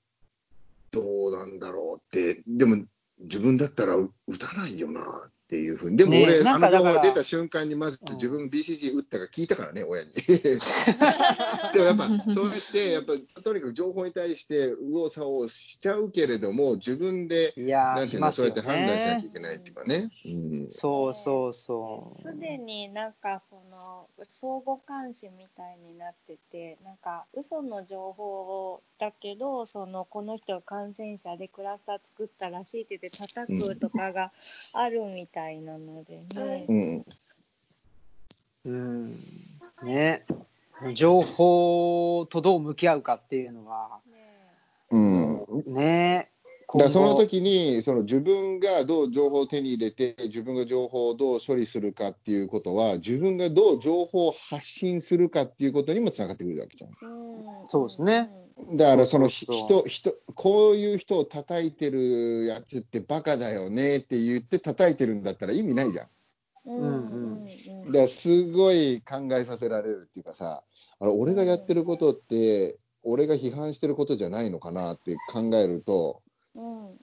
[0.95, 2.85] どうなんだろうって、でも
[3.19, 5.01] 自分だったら打たないよな。
[5.01, 10.11] っていうふうに、でもね俺、あのなんかだから情報が出た瞬間に、まずうん自分 BCG 打ったか聞いたからね、親に。
[11.73, 19.29] でもやっぱ、そうやって、やっぱとにかく情報に対して右往左往しちゃうけれども、自分で、いやー、なんていうの、しますよそうやって判断しなきゃいね。
[19.33, 20.09] けないっていうかね。
[20.25, 22.21] うんそうそうそう。
[22.21, 34.31] すでになんかその相互監視みたいになっててなんか嘘の情報だけどそのこの人が感染者でクラスター作ったらしいって言って叩くとかが
[34.73, 36.65] あるみたいなのでね。
[36.67, 37.05] うん
[38.65, 39.19] うん。
[39.83, 40.25] ね。
[40.93, 43.99] 情報とどう向き合うかっていうのは、
[44.89, 46.29] うんね。
[46.77, 56.89] だその時にその自分がどう情報を手に入れて自分が情報をどう処理するかっていうことは自分がどう情報を発信するかっていうことにもつながってくるわけじゃん。
[56.89, 58.29] うんそうですね。
[58.73, 66.07] だからその人人こういう人を叩いてるやつってバカだよねって言って叩いてるんだったら意味ないじゃん。
[66.67, 70.63] うんうんうんだからすごい考えさせられるっていうかさ
[70.99, 76.23] あれ俺がやってることって俺が批判してることじゃないのかなって考えると
[76.55, 76.95] うんうん。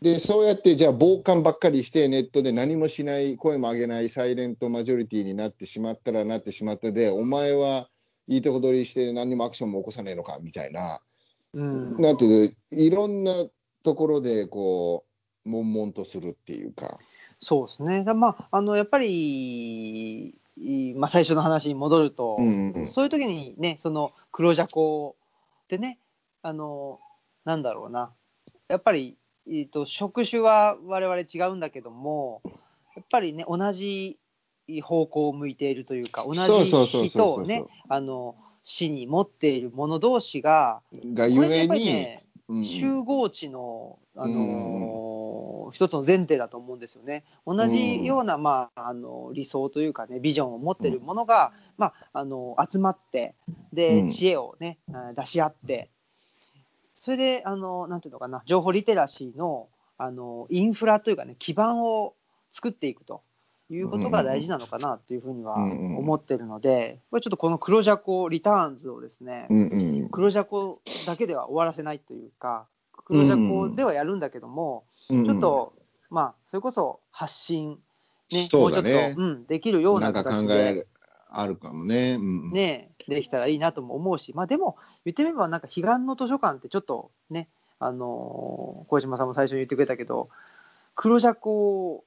[0.00, 7.90] でそうやってじゃあ傍観ばっかりしてネットで何もしない声も上げないサイレントマジョリティになってしまったらなってしまったでお前は
[8.30, 11.00] いいとこ取りして何にもアクションも起こさねえのかみたいな
[11.52, 12.00] うん。
[12.00, 13.32] なんていういろんな
[13.82, 15.04] ところでこ
[15.44, 16.98] う悶々とするっていうか。
[17.38, 18.04] そうですね。
[18.04, 25.16] だまあ、あの、やっぱり、いまあ、最初の話に戻ると、うんうんそういう時にね、その黒ジャコ
[25.68, 25.98] でね、
[26.42, 27.00] あの、
[27.46, 28.12] なんだろうな、
[28.68, 29.16] やっぱり、
[29.50, 32.42] えっと職種は我々違うんだけども、
[32.94, 34.18] やっぱりね、同じ
[34.82, 40.82] 方向を向いているというか、同じ人をね、あの、死に持っている者同士が、
[41.14, 42.64] がゆえに、ね、うん。
[42.64, 45.10] 集合値の、あのー
[45.72, 47.24] 一つの前提だと思うんですよね。
[47.46, 53.34] 同じような、まあ、あの理想というかね、ビジョンを持っているものが、まあ、あの集まって、
[53.72, 54.10] で、うん。
[54.10, 55.90] 知恵をね、あ出し合って、
[56.94, 62.14] それで、あの、なんていうのかな、情報リテラシーの、あの、インフラというかね、基盤を
[62.50, 63.22] 作っていくと
[63.74, 72.66] いうことが大事なのかなというふうにはうん思ってるので、ちょっとこの黒ジャコリターンズをですね、うんうん黒ジャコだけでは終わらせないというか、
[73.04, 75.72] 黒ジャコではやるんだけども、うんちょっと、
[76.10, 77.78] まあ、それこそ発信、
[78.32, 80.86] ね、もうちょっと、うん、できるような形で、
[81.30, 82.16] あるかもね。
[82.18, 87.48] うん、ね、できたらいいなとも思うし、まあでも、言ってみれば、なんか、彼岸の図書館ってちょっとね、
[87.78, 90.28] あのー小島さんも最初に言ってくれたけど、
[90.94, 92.04] 黒ジャコ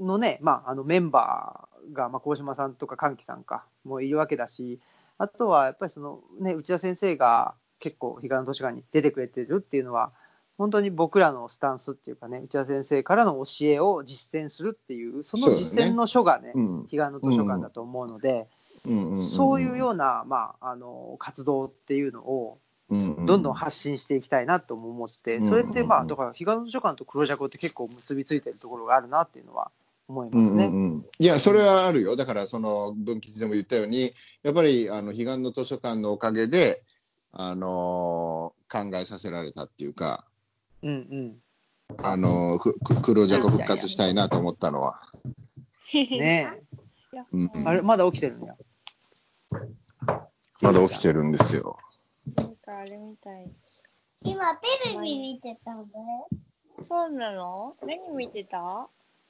[0.00, 4.80] のね、まあ、あのメンバーが、まあ、小島さんとか歓喜さんかもいるわけだし、
[5.18, 10.12] あとはやっぱりその、ね、内田先生が結構、彼岸の図書館に出てくれてるっていうのは、
[10.56, 16.82] 本当に僕らのスタンスっていうかね、内田先生からの教えを実践するっていう、その実践の書がね、うん。
[16.84, 18.46] 彼岸の図書館だと思うので、
[18.86, 19.10] うん。
[19.10, 19.18] うん。
[19.20, 22.58] そういうような、まあ、あの活動っていうのを
[22.90, 23.26] うん。
[23.26, 29.70] どんどん発信していきたいなとも思って、うんそれって、まあ、だから、彼岸の図書館と黒ジャコって結構結びついてるところがあるなっていうのは
[30.08, 30.66] 思いますね。
[30.66, 32.16] うんうんうんいや、それはあるよ。
[32.16, 36.82] だから、その分吉でも言ったように、やっぱりあの彼岸の図書館のおかげで、
[37.32, 40.26] あのー考えさせられたっていうか、
[40.82, 41.36] うんうん
[42.02, 45.00] あのーくく黒ジャコ復活したいなと思ったのは。
[45.92, 46.60] ね
[47.12, 48.56] いやうんえ、あれ、まだ起きてるんや。
[50.60, 51.78] まだ起きてるんですよ。
[52.36, 53.50] なんかあれみたい。
[54.24, 56.28] 今テレビ見てたんだよ。
[56.88, 57.76] そうなの？
[57.86, 58.88] 何見てた？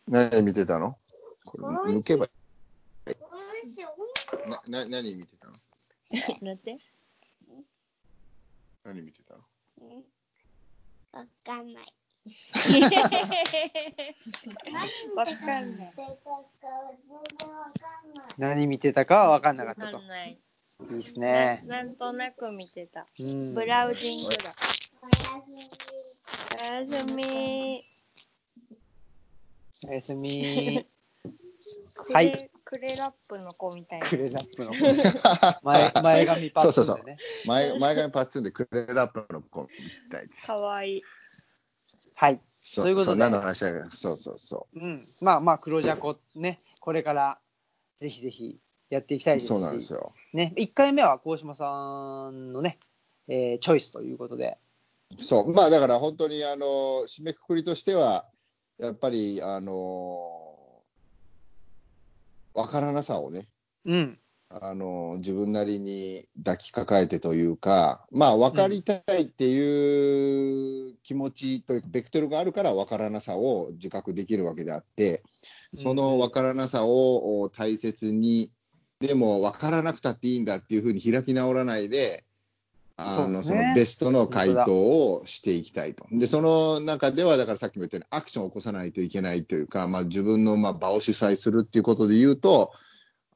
[0.09, 0.96] 何見てたの？
[1.44, 2.28] これ抜けば
[3.07, 3.14] おい
[3.68, 3.84] しい
[4.48, 5.55] なな何見てたの？
[6.42, 6.78] なんて
[8.84, 9.40] 何見てたの？
[11.12, 11.94] わかんない。
[15.14, 15.92] わかんない。
[15.94, 16.09] 全然
[17.55, 18.26] わかんない。
[18.38, 19.98] 何見てたかは分かんなかったとわか。
[20.00, 20.32] んない。
[20.32, 21.61] いいですね。
[21.66, 23.07] ななんとなく見てた。
[23.18, 24.55] うんブラウジングだ。
[25.02, 25.68] おやすみ。
[26.70, 27.93] おやすみ。
[29.89, 30.87] おやすみ。
[31.95, 34.07] クレ、はいクレラップの子みたいな。
[34.07, 34.72] クレラップの
[35.62, 37.18] 前前髪パッツンでね。
[37.47, 39.68] 前前髪パッツンでクレラップの子み
[40.11, 40.47] たいです。
[40.47, 41.03] かわいい。
[42.14, 42.41] はい。
[42.49, 45.01] そということでそんなの話だから、そうそうそうん。
[45.20, 47.39] まあまあ、黒ジャコね、これから
[47.97, 48.59] ぜひぜひ
[48.91, 49.41] やっていきたいでう。
[49.43, 49.49] すし。
[49.49, 50.12] そうなんですよ。
[50.32, 52.78] ね、1回目は鴻島さんのね、
[53.28, 54.59] えーチョイスということで。
[55.20, 56.66] そう、まあだから本当に、あの、
[57.07, 58.26] 締めくくりとしては、
[58.78, 60.82] やっぱり、あの、
[62.54, 63.48] わからなさをね、
[63.84, 64.18] うん。
[64.60, 75.24] あの自分なりに抱きかかえてというか、まあ、分かりたいっていう気持ちというか、ベクトルがあるから分からなさを自覚できるわけであって、
[75.76, 78.52] その分からなさをお大切に、
[79.00, 82.24] でも分からなくたっていいんだっていうふうに開き直らないで、
[82.97, 86.07] あのそのベストの回答をしていきたいと。
[86.12, 92.72] で、その中では、だからさっきも言ったように、アクションを起こさないといけないというか、まあ、自分のまあ場を主催するっていうことで言うと、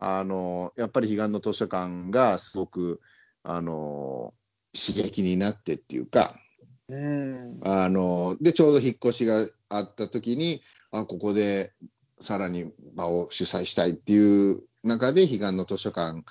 [0.00, 3.00] あのやっぱり彼岸の図書館がすごく
[3.42, 4.32] あの
[4.72, 6.36] 刺激になってっていうか、
[6.88, 7.60] うん。
[7.64, 11.72] あのでちょうど引っ越しがあった時に、あここで
[12.20, 16.22] さらに場を主催したいっていう中で、彼岸の図書館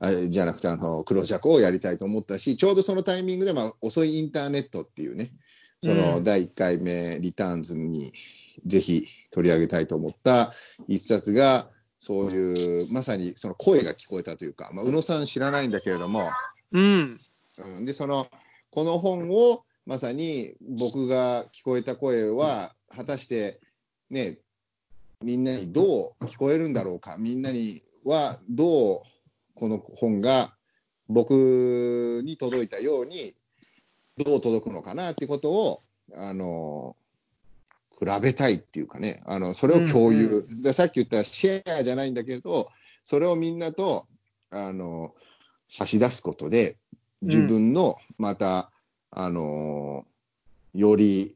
[0.00, 5.32] あじゃなくてあの黒尺をやりたいと思ったし、ちょうどそのタイミングで、まあ、遅いインターネットっていうね、
[5.82, 6.24] そのうん。
[6.24, 8.12] 第1回目、リターンズに
[8.66, 10.52] ぜひ取り上げたいと思った
[10.86, 16.30] 一冊が、そういう、まさにその声が聞こえたというか、まあ、宇野さん知らないんだけれども、
[16.72, 17.18] うん。
[17.76, 18.28] うん、で、その、
[18.70, 23.60] この本を、まさに僕が聞こえた声は、果たして、
[24.10, 24.38] ね、
[25.22, 29.02] みんなにどう聞こえるんだろうか、みんなにはどう
[29.58, 30.54] この本が
[31.08, 33.34] 僕に届いたように、
[34.16, 35.82] どう届くのかなっていうことを、
[36.14, 36.96] あの、
[37.98, 42.70] 比べたいっていうかね、あのそれを共有、で、さっき言ったシェアじゃないんだけど、
[43.02, 44.06] それをみんなと
[44.50, 45.14] あの
[45.68, 46.76] 差し出すことで、
[47.22, 48.70] 自分のまた、
[49.10, 50.06] あの
[50.74, 51.34] より、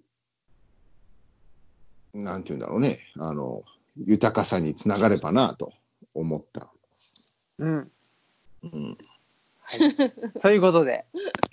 [2.15, 3.65] なんていうんだろうね、あの
[4.07, 5.73] 豊かさにつながればなと
[6.15, 6.69] 思った。
[7.59, 7.91] うん。
[8.65, 8.99] うん、
[10.41, 11.05] ということで、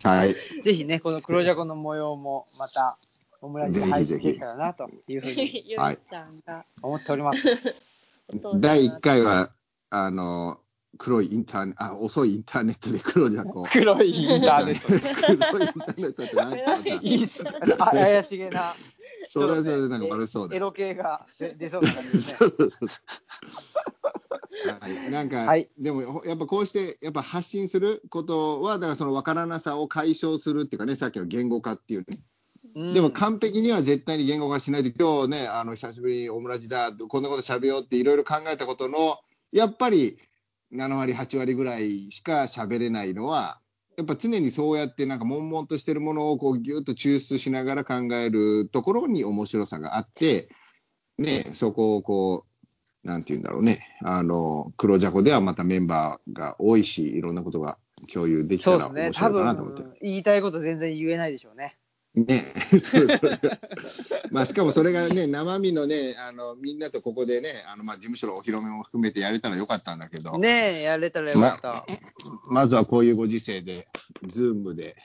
[0.04, 2.98] はい、ぜひね、この黒ジャコの模様もまた
[3.42, 5.76] オムライスで配信できたらなというふうに
[6.82, 8.14] 思っております。
[8.60, 9.50] 第1回は、
[9.90, 10.60] あの
[10.98, 13.66] 黒いインターネあ、遅いインターネットで黒じゃこう。
[13.72, 14.88] 黒いインターネット。
[15.16, 17.52] 黒いインターネットって何かまたいいっすね。
[17.80, 18.76] あ 怪しげな、
[19.28, 20.58] それはそれでなんか悪そうだよ。
[20.58, 22.50] エロ系が出出そうな感じですね。
[24.80, 25.70] はい、なんか、はい。
[25.78, 32.20] でもほやっぱこうしてやっぱ発信することはだからその分からなさを解消するっていうかねさっきの言語化っていうね、
[32.76, 32.94] うん。
[32.94, 38.98] でも完璧には絶対に言語化しないで今日ねあの久しぶりにオムラジだこんなこと喋ようっていろいろ考えたことの
[39.52, 40.18] やっぱり
[40.74, 43.60] 7割8割ぐらいしか喋れないのは
[43.98, 50.50] やっぱ常にそうやってなんか悶々としてるものをこうギュッと抽出しながら考えるところに面白さがあって
[51.18, 52.49] ねそこをこう
[53.04, 57.78] なんて言うんだろうねあの黒ジャコではまたメンバーが多いしいろんなことが
[58.12, 59.84] 共有できたら面白いかなと思って。
[59.84, 61.78] 分、言いたいこと全然言えないでしょうね。
[62.16, 62.44] ね、
[64.32, 71.86] まあしかもそれがね、生身のね、あのみんなとここでね、あのまあ事務所のお披露目も含めてやれたらよかったんだけど、ねえ、やれたらよかった。
[72.50, 73.88] まずはこういうご時世で、
[74.28, 74.96] ズームで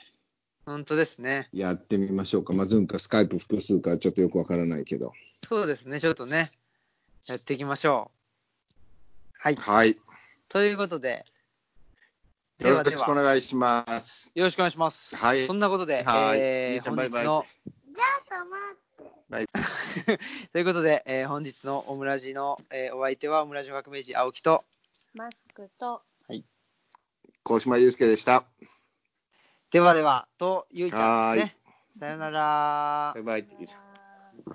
[0.64, 1.48] 本当ですね。
[1.52, 5.12] やってみましょうか、まあ、ズームかスカイプ複数かちょっとよくわからないけど。
[5.46, 6.00] そうですね。
[6.00, 6.48] ちょっとね、
[7.28, 9.34] やっていきましょう。
[9.38, 9.56] はい。
[9.56, 9.96] はい、
[10.48, 11.24] ということで、
[12.58, 14.30] でよろしくおはでは、願いします。
[14.34, 15.16] よろしくお願いします。
[15.16, 18.44] はいそんなことで、はいえーゆうちゃんバイバイ本日の、じゃあ
[19.30, 19.48] 待っ
[20.04, 20.20] て。
[20.52, 24.64] ということで、えー本日のオムラジの、えーお相手はオムラジの革命児青木と、
[25.14, 26.02] マスクと、
[27.42, 28.44] 高島祐介でした。
[29.70, 31.56] ではでは、と、ゆいちゃんはーいですね。
[32.00, 33.22] さよならバイ。
[33.22, 33.48] バイ。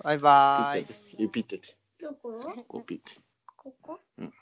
[0.04, 1.78] バイバイ。
[2.00, 2.64] どこ？
[2.68, 3.20] コピッチ。
[3.58, 4.00] ここ？
[4.18, 4.34] うん。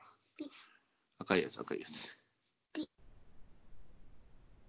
[1.20, 2.17] 赤いやつ、赤いやつ。